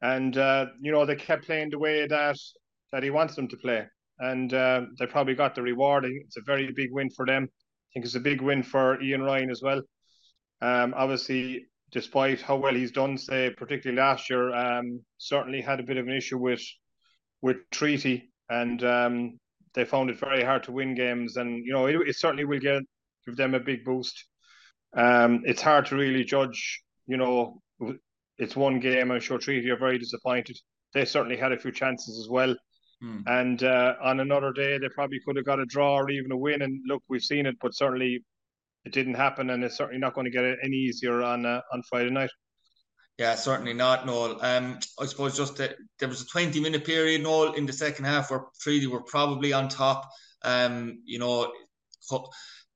[0.00, 2.36] And uh, you know, they kept playing the way that
[2.92, 3.86] that he wants them to play.
[4.18, 6.04] And uh, they probably got the reward.
[6.06, 7.44] It's a very big win for them.
[7.44, 9.82] I think it's a big win for Ian Ryan as well.
[10.60, 15.84] Um, obviously, despite how well he's done, say particularly last year, um, certainly had a
[15.84, 16.62] bit of an issue with
[17.40, 19.38] with Treaty, and um,
[19.74, 21.36] they found it very hard to win games.
[21.36, 22.82] And you know, it, it certainly will get
[23.26, 24.26] give them a big boost.
[24.96, 26.82] Um, it's hard to really judge.
[27.06, 27.62] You know,
[28.38, 29.10] it's one game.
[29.10, 30.58] I'm sure Treaty are very disappointed.
[30.94, 32.54] They certainly had a few chances as well.
[33.00, 33.20] Hmm.
[33.26, 36.36] And uh, on another day, they probably could have got a draw or even a
[36.36, 36.62] win.
[36.62, 38.24] And look, we've seen it, but certainly
[38.88, 41.82] it didn't happen, and it's certainly not going to get any easier on uh, on
[41.82, 42.30] Friday night.
[43.18, 44.42] Yeah, certainly not, Noel.
[44.42, 48.04] Um, I suppose just that there was a 20 minute period, Noel, in the second
[48.06, 50.08] half where Treaty were probably on top.
[50.42, 51.52] Um, you know,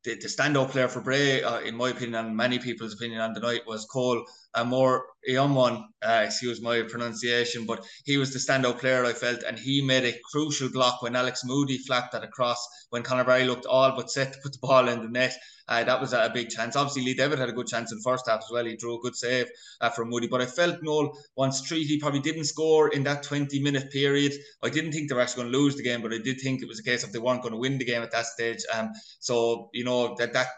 [0.04, 3.32] the, the standout player for Bray, uh, in my opinion, and many people's opinion on
[3.32, 8.32] the night, was Cole a more young one, uh, excuse my pronunciation, but he was
[8.32, 12.12] the standout player I felt, and he made a crucial block when Alex Moody flapped
[12.12, 15.08] that across when Conor Barry looked all but set to put the ball in the
[15.08, 15.34] net.
[15.72, 16.76] Uh, that was a, big chance.
[16.76, 18.66] Obviously, Lee Devitt had a good chance in first half as well.
[18.66, 19.48] He drew a good save
[19.80, 20.26] uh, from Moody.
[20.26, 24.68] But I felt, Noel, once Treaty probably didn't score in that 20 minute period, I
[24.68, 26.68] didn't think they were actually going to lose the game, but I did think it
[26.68, 28.58] was a case of they weren't going to win the game at that stage.
[28.74, 30.48] Um, so, you know, that, that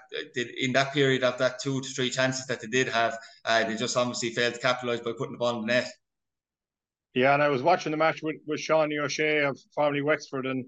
[0.61, 3.77] in that period of that two to three chances that they did have, uh, they
[3.77, 5.89] just obviously failed to capitalise by putting the ball in the net.
[7.15, 10.65] Yeah, and I was watching the match with, with Sean O'Shea of formerly Wexford, and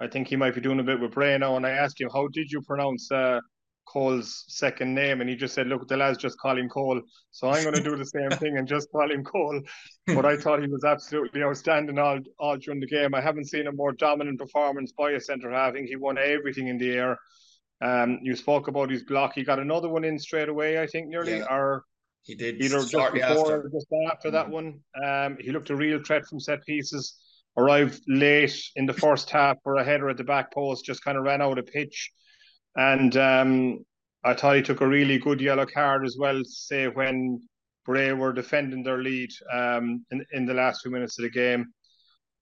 [0.00, 1.58] I think he might be doing a bit with Bray now.
[1.58, 3.40] And I asked him, how did you pronounce uh,
[3.84, 7.50] Cole's second name, and he just said, "Look, the lads just call him Cole." So
[7.50, 9.60] I'm going to do the same thing and just call him Cole.
[10.06, 13.14] But I thought he was absolutely outstanding all all during the game.
[13.14, 15.70] I haven't seen a more dominant performance by a centre half.
[15.70, 17.18] I think he won everything in the air.
[17.82, 19.32] Um, you spoke about his block.
[19.34, 20.80] He got another one in straight away.
[20.80, 21.46] I think nearly yeah.
[21.50, 21.84] or
[22.22, 23.62] he did either just before after.
[23.62, 24.34] or just after mm-hmm.
[24.36, 24.80] that one.
[25.04, 27.18] Um, he looked a real threat from set pieces.
[27.56, 30.86] Arrived late in the first half for a header at the back post.
[30.86, 32.10] Just kind of ran out of pitch
[32.76, 33.84] and um,
[34.24, 37.40] I thought he took a really good yellow card as well, say when
[37.84, 41.66] Bray were defending their lead um, in, in the last few minutes of the game.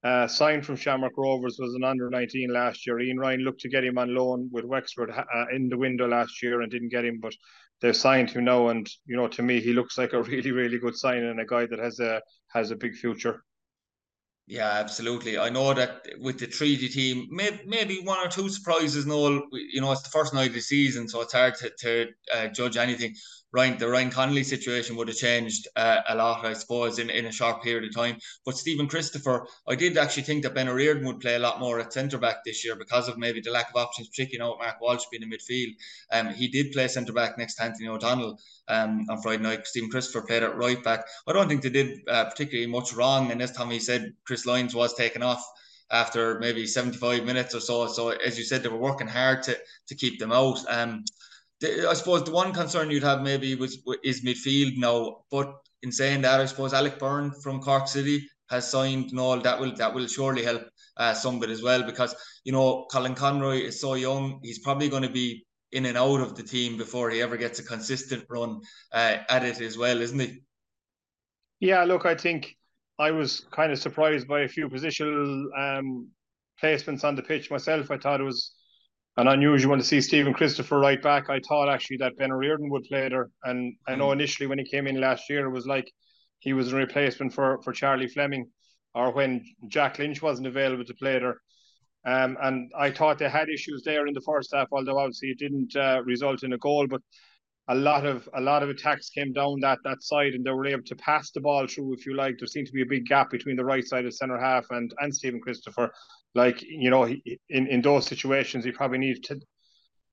[0.03, 3.01] Uh, signed from Shamrock Rovers was an under 19 last year.
[3.01, 6.43] Ian Ryan looked to get him on loan with Wexford uh, in the window last
[6.43, 7.35] year and didn't get him, but
[7.83, 8.69] they've signed him now.
[8.69, 11.45] And you know, to me, he looks like a really, really good sign and a
[11.45, 13.43] guy that has a has a big future.
[14.51, 15.39] Yeah, absolutely.
[15.39, 19.07] I know that with the treaty team, maybe, one or two surprises.
[19.07, 22.07] No, you know, it's the first night of the season, so it's hard to, to
[22.35, 23.15] uh, judge anything.
[23.53, 27.27] Ryan, the Ryan Connolly situation would have changed uh, a lot, I suppose, in, in
[27.27, 28.19] a short period of time.
[28.45, 31.81] But Stephen Christopher, I did actually think that Ben O'Riordan would play a lot more
[31.81, 34.65] at centre back this year because of maybe the lack of options, particularly now with
[34.65, 35.75] Mark Walsh being in midfield.
[36.13, 39.67] Um, he did play centre back next to Anthony O'Donnell um, on Friday night.
[39.67, 41.05] Stephen Christopher played at right back.
[41.27, 43.33] I don't think they did uh, particularly much wrong.
[43.33, 45.45] And as Tommy said, Chris Lyons was taken off
[45.91, 47.87] after maybe 75 minutes or so.
[47.89, 49.59] So as you said, they were working hard to
[49.89, 50.59] to keep them out.
[50.69, 51.05] Um,
[51.63, 55.19] I suppose the one concern you'd have maybe was is midfield now.
[55.31, 59.41] But in saying that, I suppose Alec Byrne from Cork City has signed Noel.
[59.41, 60.63] That will that will surely help
[60.97, 64.41] uh, some bit as well because you know Colin Conroy is so young.
[64.43, 67.59] He's probably going to be in and out of the team before he ever gets
[67.59, 68.61] a consistent run
[68.93, 70.43] uh, at it as well, isn't he?
[71.61, 72.57] Yeah, look, I think
[72.99, 76.09] I was kind of surprised by a few positional um,
[76.61, 77.91] placements on the pitch myself.
[77.91, 78.53] I thought it was
[79.17, 81.29] an unusual one to see Stephen Christopher right back.
[81.29, 84.13] I thought actually that Ben O'Riordan would play there, and I know mm.
[84.15, 85.91] initially when he came in last year, it was like
[86.39, 88.51] he was a replacement for for Charlie Fleming,
[88.95, 91.41] or when Jack Lynch wasn't available to play there.
[92.07, 95.39] Um, and I thought they had issues there in the first half, although obviously it
[95.39, 96.87] didn't uh, result in a goal.
[96.89, 97.03] But
[97.71, 100.67] a lot of a lot of attacks came down that that side, and they were
[100.67, 101.95] able to pass the ball through.
[101.95, 104.15] If you like, there seemed to be a big gap between the right side of
[104.15, 105.93] centre half and and Stephen Christopher.
[106.35, 109.41] Like you know he, in in those situations he probably needs to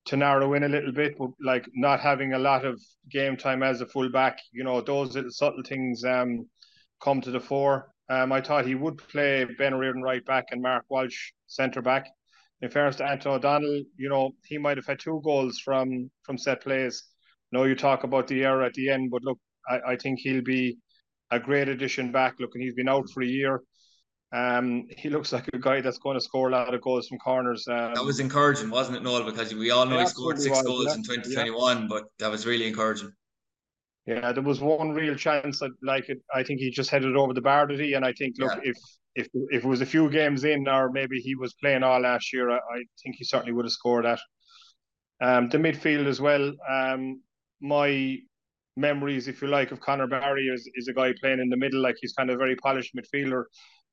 [0.05, 3.61] to narrow in a little bit but like not having a lot of game time
[3.61, 6.47] as a fullback you know those little subtle things um
[7.03, 7.87] come to the fore.
[8.09, 12.07] Um I thought he would play Ben O'Riordan right back and Mark Walsh centre back.
[12.61, 16.37] In fairness to Anton O'Donnell you know he might have had two goals from from
[16.37, 17.03] set plays
[17.51, 20.43] no you talk about the error at the end but look I, I think he'll
[20.43, 20.77] be
[21.31, 23.61] a great addition back look and he's been out for a year
[24.33, 27.17] um, he looks like a guy that's going to score a lot of goals from
[27.17, 27.65] corners.
[27.67, 29.23] Um, that was encouraging, wasn't it, Noel?
[29.23, 30.95] Because we all know yeah, he scored six was, goals yeah.
[30.95, 31.87] in 2021, yeah.
[31.89, 33.11] but that was really encouraging.
[34.05, 37.33] Yeah, there was one real chance that, like, it, I think he just headed over
[37.33, 37.93] the bar, did he?
[37.93, 38.77] And I think, look, if
[39.15, 42.33] if if it was a few games in, or maybe he was playing all last
[42.33, 44.19] year, I, I think he certainly would have scored that.
[45.21, 46.53] Um, the midfield as well.
[46.69, 47.21] Um,
[47.61, 48.17] my
[48.75, 51.81] memories, if you like, of Conor Barry is, is a guy playing in the middle,
[51.81, 53.43] like he's kind of very polished midfielder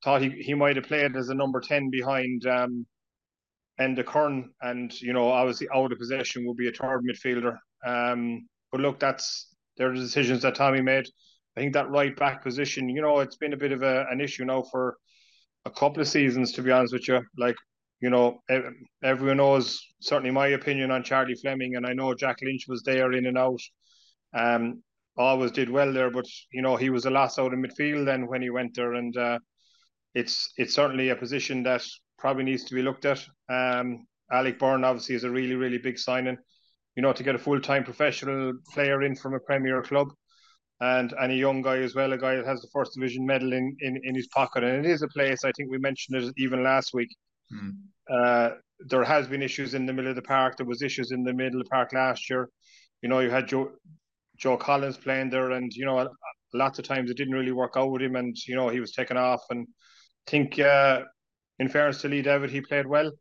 [0.04, 2.86] thought he, he might have played as a number 10 behind um,
[3.80, 7.56] Enda Curran, and you know, obviously out of possession would be a third midfielder.
[7.84, 11.06] Um, but look, that's there are decisions that Tommy made.
[11.56, 14.20] I think that right back position, you know, it's been a bit of a, an
[14.20, 14.96] issue now for
[15.64, 17.20] a couple of seasons, to be honest with you.
[17.38, 17.56] Like,
[18.00, 18.42] you know,
[19.02, 23.12] everyone knows certainly my opinion on Charlie Fleming, and I know Jack Lynch was there
[23.12, 23.60] in and out.
[24.34, 24.82] Um,
[25.16, 28.26] always did well there, but you know, he was a loss out in midfield then
[28.26, 29.38] when he went there, and uh,
[30.14, 31.82] it's it's certainly a position that
[32.18, 33.24] probably needs to be looked at.
[33.48, 36.38] Um, Alec Byrne obviously is a really really big signing.
[36.96, 40.08] You know, to get a full time professional player in from a Premier club,
[40.80, 43.52] and and a young guy as well, a guy that has the first division medal
[43.52, 46.34] in in, in his pocket, and it is a place I think we mentioned it
[46.36, 47.08] even last week.
[47.58, 47.70] Hmm.
[48.10, 50.56] Uh, there has been issues in the middle of the park.
[50.56, 52.48] There was issues in the middle of the park last year.
[53.02, 53.72] You know, you had Joe
[54.36, 56.08] Joe Collins playing there, and you know,
[56.52, 58.92] lots of times it didn't really work out with him, and you know, he was
[58.92, 59.66] taken off and
[60.26, 61.02] I think, uh,
[61.58, 63.12] in fairness to Lee Devitt, he played well.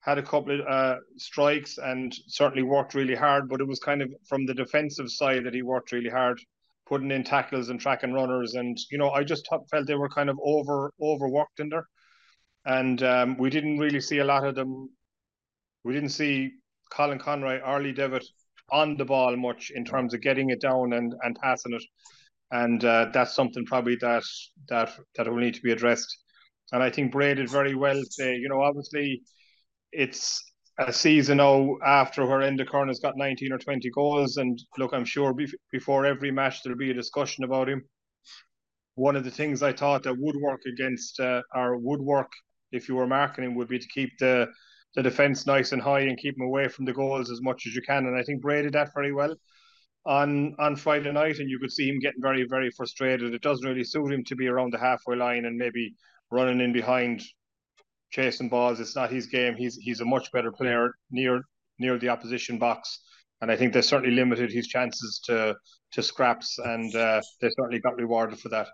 [0.00, 4.02] Had a couple of uh, strikes and certainly worked really hard, but it was kind
[4.02, 6.40] of from the defensive side that he worked really hard,
[6.86, 8.54] putting in tackles and tracking runners.
[8.54, 11.86] And you know, I just felt they were kind of over overworked in there,
[12.64, 14.88] and um, we didn't really see a lot of them.
[15.84, 16.52] We didn't see
[16.92, 18.24] Colin Conroy Arlie Devitt
[18.70, 21.82] on the ball much in terms of getting it down and, and passing it,
[22.50, 24.24] and uh, that's something probably that
[24.68, 26.16] that that will need to be addressed
[26.72, 28.36] and I think Bray did very well today.
[28.36, 29.22] You know, obviously,
[29.92, 30.42] it's
[30.78, 34.38] a season now after where Enda Curran has got 19 or 20 goals.
[34.38, 35.34] And look, I'm sure
[35.70, 37.82] before every match there'll be a discussion about him.
[38.94, 42.32] One of the things I thought that would work against uh, or would work
[42.72, 44.48] if you were marking him would be to keep the
[44.94, 47.74] the defense nice and high and keep him away from the goals as much as
[47.74, 48.06] you can.
[48.06, 49.34] And I think Bray did that very well
[50.04, 53.34] on on Friday night, and you could see him getting very very frustrated.
[53.34, 55.94] It doesn't really suit him to be around the halfway line and maybe
[56.30, 57.22] running in behind,
[58.10, 58.80] chasing balls.
[58.80, 59.54] It's not his game.
[59.56, 61.42] He's he's a much better player near
[61.78, 63.00] near the opposition box,
[63.40, 65.54] and I think they certainly limited his chances to
[65.92, 68.68] to scraps, and uh, they certainly got rewarded for that.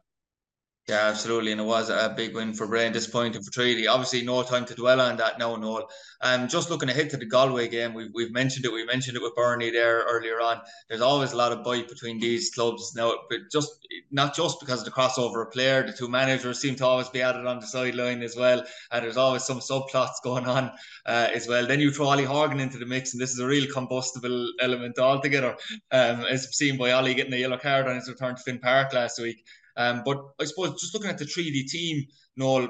[0.88, 2.88] Yeah, absolutely, and it was a big win for Bray.
[2.88, 3.86] Disappointing for Treaty.
[3.86, 5.86] Obviously, no time to dwell on that now, Noel.
[6.22, 8.72] Um, just looking ahead to the Galway game, we've, we've mentioned it.
[8.72, 10.62] We mentioned it with Bernie there earlier on.
[10.88, 14.78] There's always a lot of bite between these clubs now, but just not just because
[14.80, 15.86] of the crossover player.
[15.86, 19.18] The two managers seem to always be added on the sideline as well, and there's
[19.18, 20.72] always some subplots going on
[21.04, 21.66] uh, as well.
[21.66, 24.98] Then you throw Ollie Horgan into the mix, and this is a real combustible element
[24.98, 25.54] altogether.
[25.92, 28.94] Um, as seen by Ollie getting a yellow card on his return to Finn Park
[28.94, 29.44] last week.
[29.78, 32.04] Um, but I suppose just looking at the Treaty team,
[32.36, 32.68] Noel,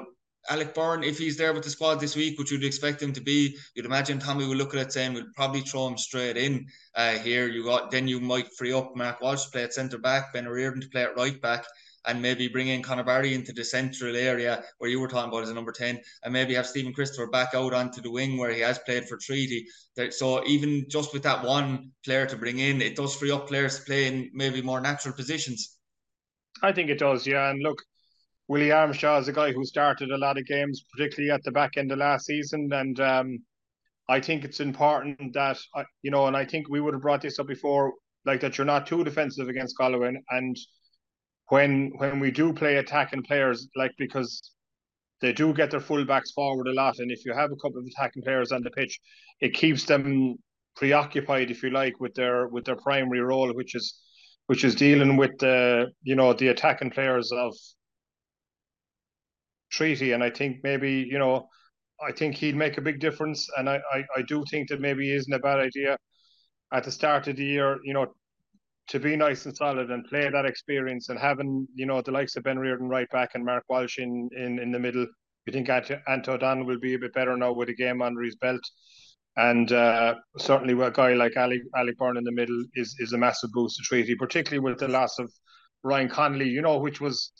[0.49, 3.21] Alec Byrne, if he's there with the squad this week, which you'd expect him to
[3.21, 6.65] be, you'd imagine Tommy will look at it saying we'll probably throw him straight in
[6.95, 7.47] uh, here.
[7.47, 10.47] You got then you might free up Mark Walsh to play at centre back, Ben
[10.47, 11.65] Reardon to play at right back,
[12.05, 15.43] and maybe bring in Conor Barry into the central area where you were talking about
[15.43, 18.51] as a number 10, and maybe have Stephen Christopher back out onto the wing where
[18.51, 19.65] he has played for Treaty.
[20.11, 23.77] So even just with that one player to bring in, it does free up players
[23.79, 25.78] to play in maybe more natural positions.
[26.61, 27.49] I think it does, yeah.
[27.49, 27.81] And look,
[28.47, 31.77] Willie Armstrong is a guy who started a lot of games, particularly at the back
[31.77, 33.39] end of last season, and um,
[34.09, 37.21] I think it's important that uh, you know, and I think we would have brought
[37.21, 37.93] this up before,
[38.25, 40.57] like that you're not too defensive against Galway, and
[41.49, 44.51] when when we do play attacking players, like because
[45.21, 47.85] they do get their fullbacks forward a lot, and if you have a couple of
[47.85, 48.99] attacking players on the pitch,
[49.41, 50.35] it keeps them
[50.75, 53.99] preoccupied, if you like, with their with their primary role, which is
[54.49, 57.53] which is dealing with the you know the attacking players of
[59.71, 61.47] treaty and i think maybe you know
[62.07, 65.13] i think he'd make a big difference and i i, I do think that maybe
[65.13, 65.97] isn't a bad idea
[66.73, 68.07] at the start of the year you know
[68.87, 72.35] to be nice and solid and play that experience and having you know the likes
[72.35, 75.05] of Ben Reardon right back and Mark Walsh in in, in the middle.
[75.45, 78.35] You think Anto Don will be a bit better now with a game under his
[78.35, 78.61] belt.
[79.37, 83.17] And uh, certainly, a guy like Ali Ali Byrne in the middle is is a
[83.17, 85.31] massive boost to Treaty, particularly with the loss of
[85.83, 86.49] Ryan Connolly.
[86.49, 87.31] You know, which was,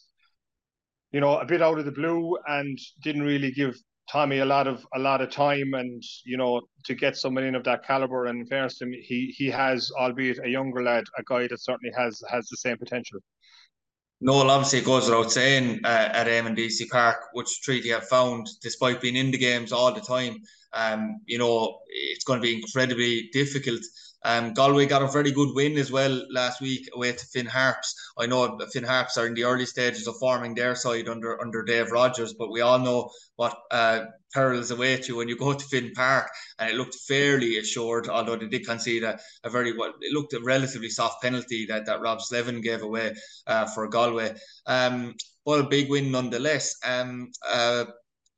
[1.12, 3.76] you know, a bit out of the blue and didn't really give
[4.12, 7.56] Tommy a lot of a lot of time, and you know, to get someone in
[7.56, 8.28] of that caliber.
[8.28, 11.94] And fairness to him, he he has, albeit a younger lad, a guy that certainly
[11.98, 13.20] has has the same potential.
[14.22, 19.02] Noel, obviously, it goes without saying uh, at Deacy Park, which Treaty have found, despite
[19.02, 20.42] being in the games all the time,
[20.74, 23.80] um, you know, it's going to be incredibly difficult.
[24.24, 27.96] Um, Galway got a very good win as well last week away to Finn Harps.
[28.18, 31.64] I know Finn Harps are in the early stages of forming their side under under
[31.64, 35.66] Dave Rogers, but we all know what uh, perils await you when you go to
[35.66, 38.10] Finn Park, and it looked fairly assured.
[38.10, 41.86] Although they did concede a, a very well, it looked a relatively soft penalty that
[41.86, 43.16] that Rob Slevin gave away
[43.48, 44.36] uh, for Galway.
[44.66, 45.16] Um,
[45.46, 46.76] but a big win nonetheless.
[46.86, 47.86] Um, uh,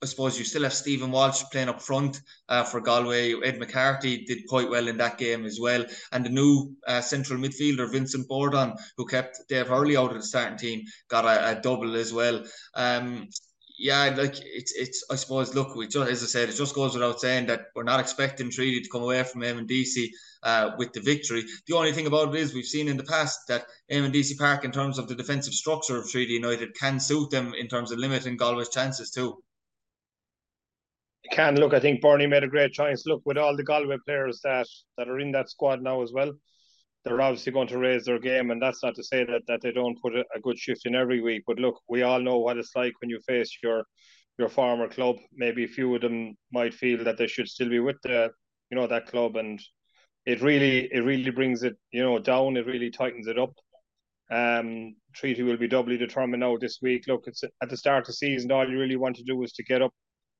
[0.04, 3.36] I suppose you still have Stephen Walsh playing up front uh, for Galway.
[3.44, 5.86] Ed McCarthy did quite well in that game as well.
[6.12, 10.24] And the new uh, central midfielder, Vincent Borden, who kept Dave Hurley out of the
[10.24, 12.44] starting team, got a, a double as well.
[12.74, 13.30] Um,
[13.78, 16.94] yeah, like it's it's I suppose look, we just as I said, it just goes
[16.96, 20.10] without saying that we're not expecting Treaty to come away from Deacy
[20.42, 21.46] uh, with the victory.
[21.68, 24.72] The only thing about it is we've seen in the past that Deacy Park, in
[24.72, 28.38] terms of the defensive structure of Treaty United, can suit them in terms of limiting
[28.38, 29.44] Galway's chances too
[31.30, 31.74] can look.
[31.74, 33.06] I think Bernie made a great choice.
[33.06, 34.68] Look, with all the Galway players that
[34.98, 36.32] that are in that squad now as well,
[37.04, 39.72] they're obviously going to raise their game, and that's not to say that that they
[39.72, 41.44] don't put a, a good shift in every week.
[41.48, 43.84] But look, we all know what it's like when you face your
[44.38, 45.18] your former club.
[45.34, 48.32] Maybe a few of them might feel that they should still be with the
[48.70, 49.60] you know that club, and
[50.26, 52.58] it really it really brings it you know down.
[52.58, 53.54] It really tightens it up.
[54.32, 57.04] Um, Treaty will be doubly determined now this week.
[57.08, 58.52] Look, it's at the start of the season.
[58.52, 59.94] All you really want to do is to get up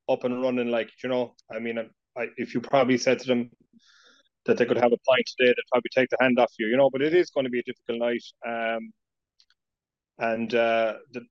[0.08, 0.70] up and running.
[0.70, 1.78] Like you know, I mean,
[2.16, 3.50] I, if you probably said to them
[4.46, 6.66] that they could have a pint today, they'd probably take the hand off you.
[6.66, 8.92] You know, but it is going to be a difficult night, um,
[10.18, 11.22] and uh, the,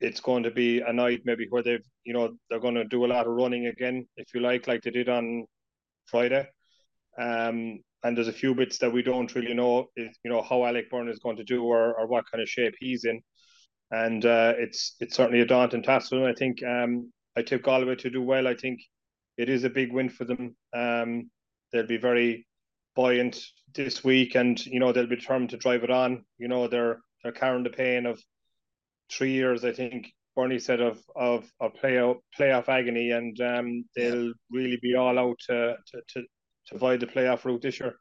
[0.00, 3.04] it's going to be a night maybe where they've you know they're going to do
[3.04, 5.46] a lot of running again, if you like, like they did on
[6.06, 6.48] Friday.
[7.18, 10.90] Um, and there's a few bits that we don't really know, you know, how Alec
[10.90, 13.22] Byrne is going to do or, or what kind of shape he's in.
[13.90, 16.12] And uh, it's it's certainly a daunting task.
[16.12, 18.46] And I think um, I tip Galway to do well.
[18.46, 18.80] I think
[19.36, 20.56] it is a big win for them.
[20.74, 21.30] Um,
[21.72, 22.46] they'll be very
[22.94, 23.42] buoyant
[23.74, 26.24] this week, and you know they'll be determined to drive it on.
[26.38, 28.20] You know they're they're carrying the pain of
[29.10, 29.64] three years.
[29.64, 34.94] I think Bernie said of of of playoff playoff agony, and um, they'll really be
[34.94, 36.22] all out to to to,
[36.68, 37.94] to avoid the playoff route this year.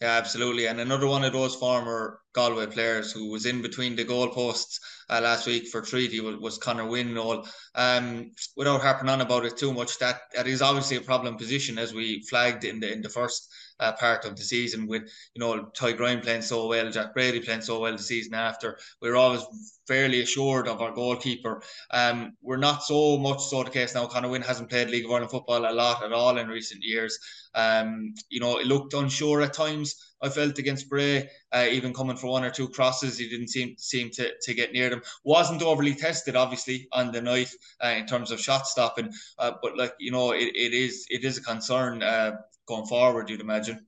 [0.00, 0.66] Yeah, absolutely.
[0.66, 4.78] And another one of those former Galway players who was in between the goalposts
[5.10, 7.18] uh, last week for Treaty was, was Connor Wynn.
[7.18, 11.36] All um, without harping on about it too much, that that is obviously a problem
[11.36, 15.02] position as we flagged in the in the first uh, part of the season with
[15.34, 18.78] you know Ty Grime playing so well, Jack Brady playing so well the season after.
[19.00, 19.42] We were always
[19.86, 21.62] fairly assured of our goalkeeper.
[21.90, 24.06] Um, we're not so much so the case now.
[24.06, 27.18] Connor Wynn hasn't played League of Ireland football a lot at all in recent years.
[27.54, 29.96] Um, you know, it looked unsure at times.
[30.22, 33.74] I felt against Bray, uh, even coming for one or two crosses, he didn't seem
[33.78, 35.02] seem to, to get near them.
[35.24, 37.50] wasn't overly tested, obviously, on the night
[37.82, 39.10] uh, in terms of shot stopping.
[39.38, 42.32] Uh, but like you know, it, it is it is a concern uh,
[42.70, 43.28] going forward.
[43.28, 43.86] You'd imagine.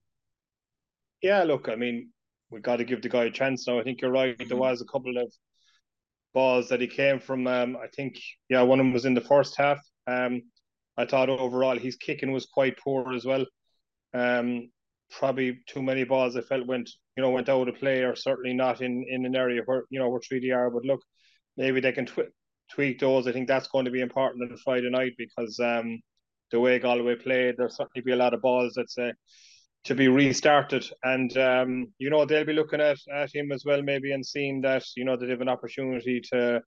[1.22, 2.10] Yeah, look, I mean,
[2.50, 3.78] we've got to give the guy a chance now.
[3.78, 4.36] I think you're right.
[4.36, 4.48] Mm-hmm.
[4.48, 5.32] There was a couple of
[6.34, 7.46] balls that he came from.
[7.46, 8.18] Um, I think
[8.48, 9.78] yeah, one of them was in the first half.
[10.06, 10.42] Um,
[10.98, 13.46] I thought overall his kicking was quite poor as well.
[14.12, 14.70] Um,
[15.10, 18.54] probably too many balls I felt went you know went out of play or certainly
[18.54, 20.70] not in in an area where you know where Treaty are.
[20.70, 21.00] But look,
[21.56, 22.34] maybe they can tw-
[22.72, 23.26] tweak those.
[23.26, 26.00] I think that's going to be important on Friday night because um,
[26.52, 29.12] the way Galway played, there'll certainly be a lot of balls that's uh,
[29.84, 30.88] to be restarted.
[31.02, 34.60] And um, you know they'll be looking at at him as well, maybe and seeing
[34.60, 36.62] that you know they have an opportunity to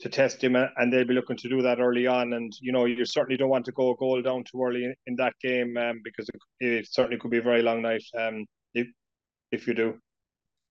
[0.00, 2.32] to test him, and they'll be looking to do that early on.
[2.34, 4.94] And you know, you certainly don't want to go a goal down too early in,
[5.06, 8.44] in that game um, because it, it, certainly could be a very long night um,
[8.74, 8.86] if
[9.50, 9.98] if you do.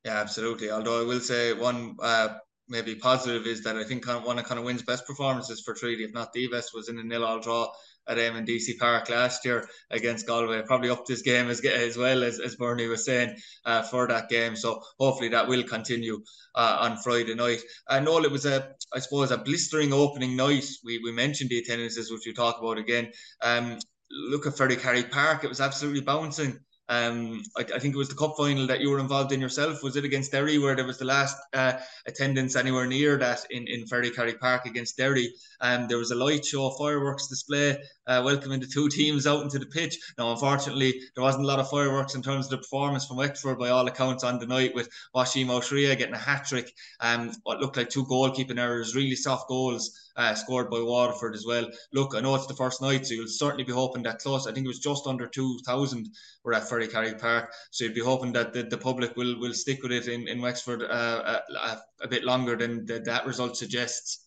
[0.05, 0.71] Yeah, absolutely.
[0.71, 2.37] Although I will say one uh,
[2.69, 6.03] maybe positive is that I think one of kind of Wynn's best performances for Treaty,
[6.03, 7.69] if not the best, was in a nil-all draw
[8.07, 10.61] at Eamon Deacy Park last year against Galway.
[10.63, 13.35] Probably up this game as, as well as, as Bernie was saying
[13.65, 14.55] uh, for that game.
[14.55, 16.21] So hopefully that will continue
[16.55, 17.61] uh, on Friday night.
[17.87, 20.65] I know it was a, I suppose, a blistering opening night.
[20.83, 23.11] We, we mentioned the attendances, which we'll talk about again.
[23.41, 23.77] Um,
[24.11, 26.59] look at Ferry Ferrycarrig Park; it was absolutely bouncing.
[26.89, 29.83] Um, I, I, think it was the cup final that you were involved in yourself.
[29.83, 31.73] Was it against Derry where there was the last uh,
[32.05, 35.33] attendance anywhere near that in, in Ferrycarrig Park against Derry?
[35.59, 37.77] Um, there was a light show, fireworks display,
[38.07, 39.97] uh, welcoming the two teams out into the pitch.
[40.17, 43.59] Now, unfortunately, there wasn't a lot of fireworks in terms of the performance from Wexford
[43.59, 46.73] by all accounts on the night with Wassim Aouachria getting a hat trick.
[46.99, 51.45] Um, what looked like two goalkeeping errors, really soft goals uh, scored by Waterford as
[51.45, 51.69] well.
[51.93, 54.47] Look, I know it's the first night, so you'll certainly be hoping that close.
[54.47, 56.09] I think it was just under 2,000
[56.43, 57.53] were at Ferrycarrig Park.
[57.71, 60.41] So you'd be hoping that the, the public will, will stick with it in, in
[60.41, 64.26] Wexford uh, a, a, bit longer than the, that result suggests.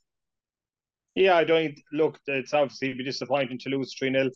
[1.15, 2.19] Yeah, I don't look.
[2.27, 4.31] It's obviously be disappointing to lose three 0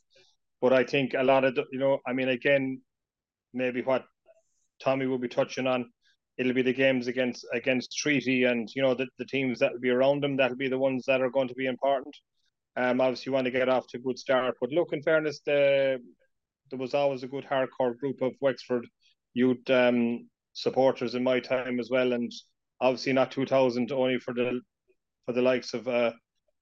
[0.61, 2.81] but I think a lot of you know, I mean, again,
[3.53, 4.05] maybe what
[4.83, 5.87] Tommy will be touching on
[6.37, 9.81] it'll be the games against against Treaty and you know the, the teams that will
[9.81, 12.15] be around them that'll be the ones that are going to be important.
[12.77, 15.41] Um, obviously, you want to get off to a good start, but look, in fairness,
[15.47, 16.01] the,
[16.71, 18.85] there was always a good hardcore group of Wexford
[19.33, 22.33] youth um, supporters in my time as well, and
[22.81, 24.61] obviously not two thousand only for the
[25.27, 26.13] for the likes of uh,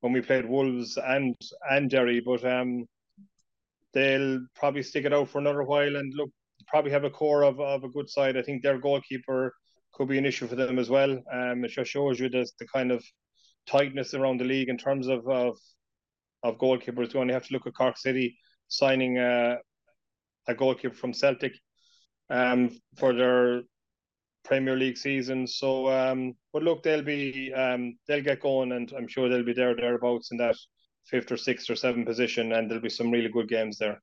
[0.03, 1.34] when we played Wolves and
[1.70, 2.84] and Derry, but um,
[3.94, 5.96] they'll probably stick it out for another while.
[5.96, 6.30] And look,
[6.66, 8.36] probably have a core of, of a good side.
[8.36, 9.55] I think their goalkeeper
[9.92, 11.12] could be an issue for them as well.
[11.32, 13.05] Um, it just shows you the, the kind of
[13.66, 15.57] tightness around the league in terms of of,
[16.42, 17.14] of goalkeepers.
[17.14, 18.36] You only have to look at Cork City
[18.66, 19.59] signing a,
[20.48, 21.53] a goalkeeper from Celtic
[22.28, 23.62] um, for their
[24.45, 25.47] Premier League season.
[25.47, 29.53] So, um, but look, they'll be um, they'll get going, and I'm sure they'll be
[29.53, 30.57] there thereabouts in that
[31.07, 34.01] fifth or sixth or seventh position, and there'll be some really good games there.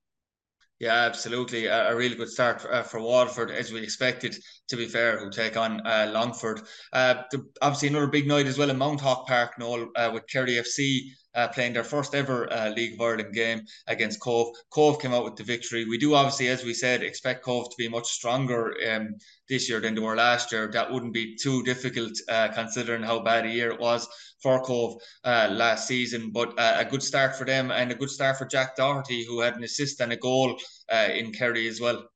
[0.80, 1.66] Yeah, absolutely.
[1.66, 4.38] A, a really good start for, uh, for, Waterford, as we expected,
[4.70, 6.62] to be fair, who take on uh, Longford.
[6.94, 10.54] Uh, the, obviously, another big night as well in Mounthawk Park, Noel, uh, with Kerry
[10.54, 11.02] FC
[11.36, 14.56] uh, playing their first ever uh, League of Ireland game against Cobh.
[14.72, 15.86] Cobh came out with the victory.
[15.86, 19.16] We do obviously, as we said, expect Cobh to be much stronger um,
[19.48, 20.70] this year than they were last year.
[20.72, 22.14] That wouldn't be too difficult
[22.54, 24.08] considering how bad a year it was
[24.42, 26.32] for Cobh uh, last season.
[26.32, 29.42] But uh, a good start for them and a good start for Jack Doherty, who
[29.42, 30.58] had an assist and a goal
[30.92, 32.08] uh, in Kerry as well.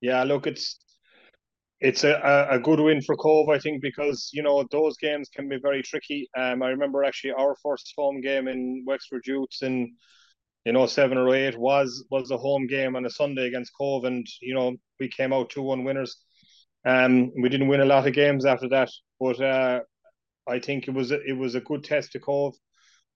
[0.00, 0.78] Yeah, look, it's
[1.80, 5.48] it's a, a good win for Cobh, I think, because you know those games can
[5.48, 6.28] be very tricky.
[6.36, 9.94] Um, I remember actually our first home game in Wexford Youths in
[10.64, 14.04] you know seven or eight was was a home game on a Sunday against Cobh,
[14.04, 16.16] and you know we came out two one winners.
[16.86, 19.80] Um, we didn't win a lot of games after that, but uh,
[20.48, 22.54] I think it was it was a good test to Cobh.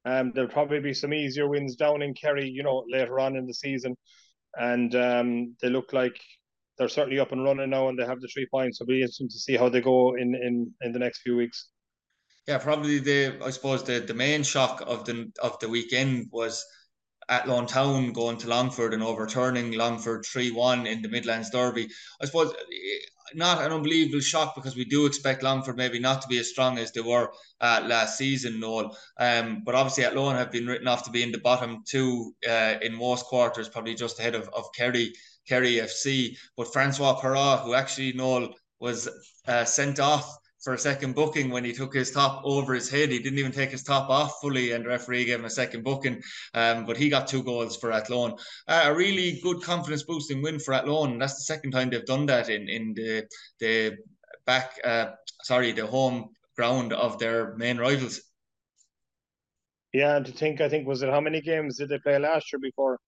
[0.04, 3.46] Um, there'll probably be some easier wins down in Kerry, you know, later on in
[3.46, 3.96] the season,
[4.54, 6.18] and um, they look like
[6.78, 8.78] they're certainly up and running now, and they have the three points.
[8.78, 11.36] So it'll be interesting to see how they go in in in the next few
[11.36, 11.68] weeks.
[12.46, 16.64] Yeah, probably the I suppose the the main shock of the of the weekend was
[17.28, 21.88] Athlone Town going to Longford and overturning Longford 3 1 in the Midlands Derby.
[22.22, 22.54] I suppose
[23.34, 26.78] not an unbelievable shock because we do expect Longford maybe not to be as strong
[26.78, 28.96] as they were uh, last season, Noel.
[29.18, 32.76] Um, but obviously Athlone have been written off to be in the bottom two uh,
[32.80, 35.12] in most quarters, probably just ahead of, of Kerry,
[35.48, 36.36] Kerry FC.
[36.56, 39.08] But Francois Perrat, who actually Noel was
[39.46, 43.10] uh, sent off for a second booking when he took his top over his head.
[43.10, 45.84] He didn't even take his top off fully, and the referee gave him a second
[45.84, 46.20] booking.
[46.54, 48.34] Um, but he got two goals for Athlone.
[48.66, 51.18] Uh, a really good confidence boosting win for Athlone.
[51.18, 53.26] That's the second time they've done that in in the
[53.60, 53.96] the
[54.46, 54.78] back.
[54.84, 58.20] Uh, sorry, the home ground of their main rivals.
[59.92, 62.52] Yeah, and to think, I think was it how many games did they play last
[62.52, 62.98] year before?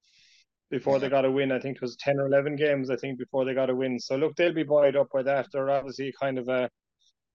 [0.70, 1.00] Before yeah.
[1.00, 2.90] they got a win, I think it was ten or eleven games.
[2.90, 3.98] I think before they got a win.
[3.98, 5.48] So look, they'll be buoyed up by that.
[5.52, 6.70] They're obviously kind of a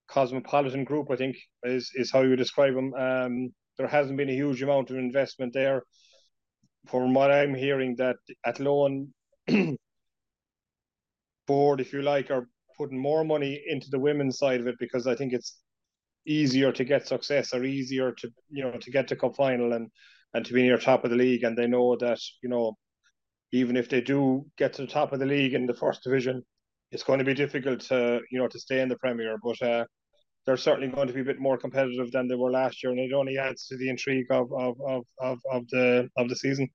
[0.08, 2.94] cosmopolitan group, I think, is, is how you describe them.
[2.94, 5.84] Um, there hasn't been a huge amount of investment there.
[6.88, 9.14] From what I'm hearing, that Athlone
[11.48, 15.08] board, if you like, are putting more money into the women's side of it because
[15.08, 15.58] I think it's
[16.28, 19.90] easier to get success or easier to you know to get to cup final and
[20.34, 22.76] and to be near top of the league and they know that you know
[23.52, 26.44] even if they do get to the top of the league in the first division
[26.92, 29.86] it's going to be difficult to you know to stay in the Premier, but uh,
[30.46, 33.00] they're certainly going to be a bit more competitive than they were last year, and
[33.00, 36.70] it only adds to the intrigue of of, of, of, of the of the season.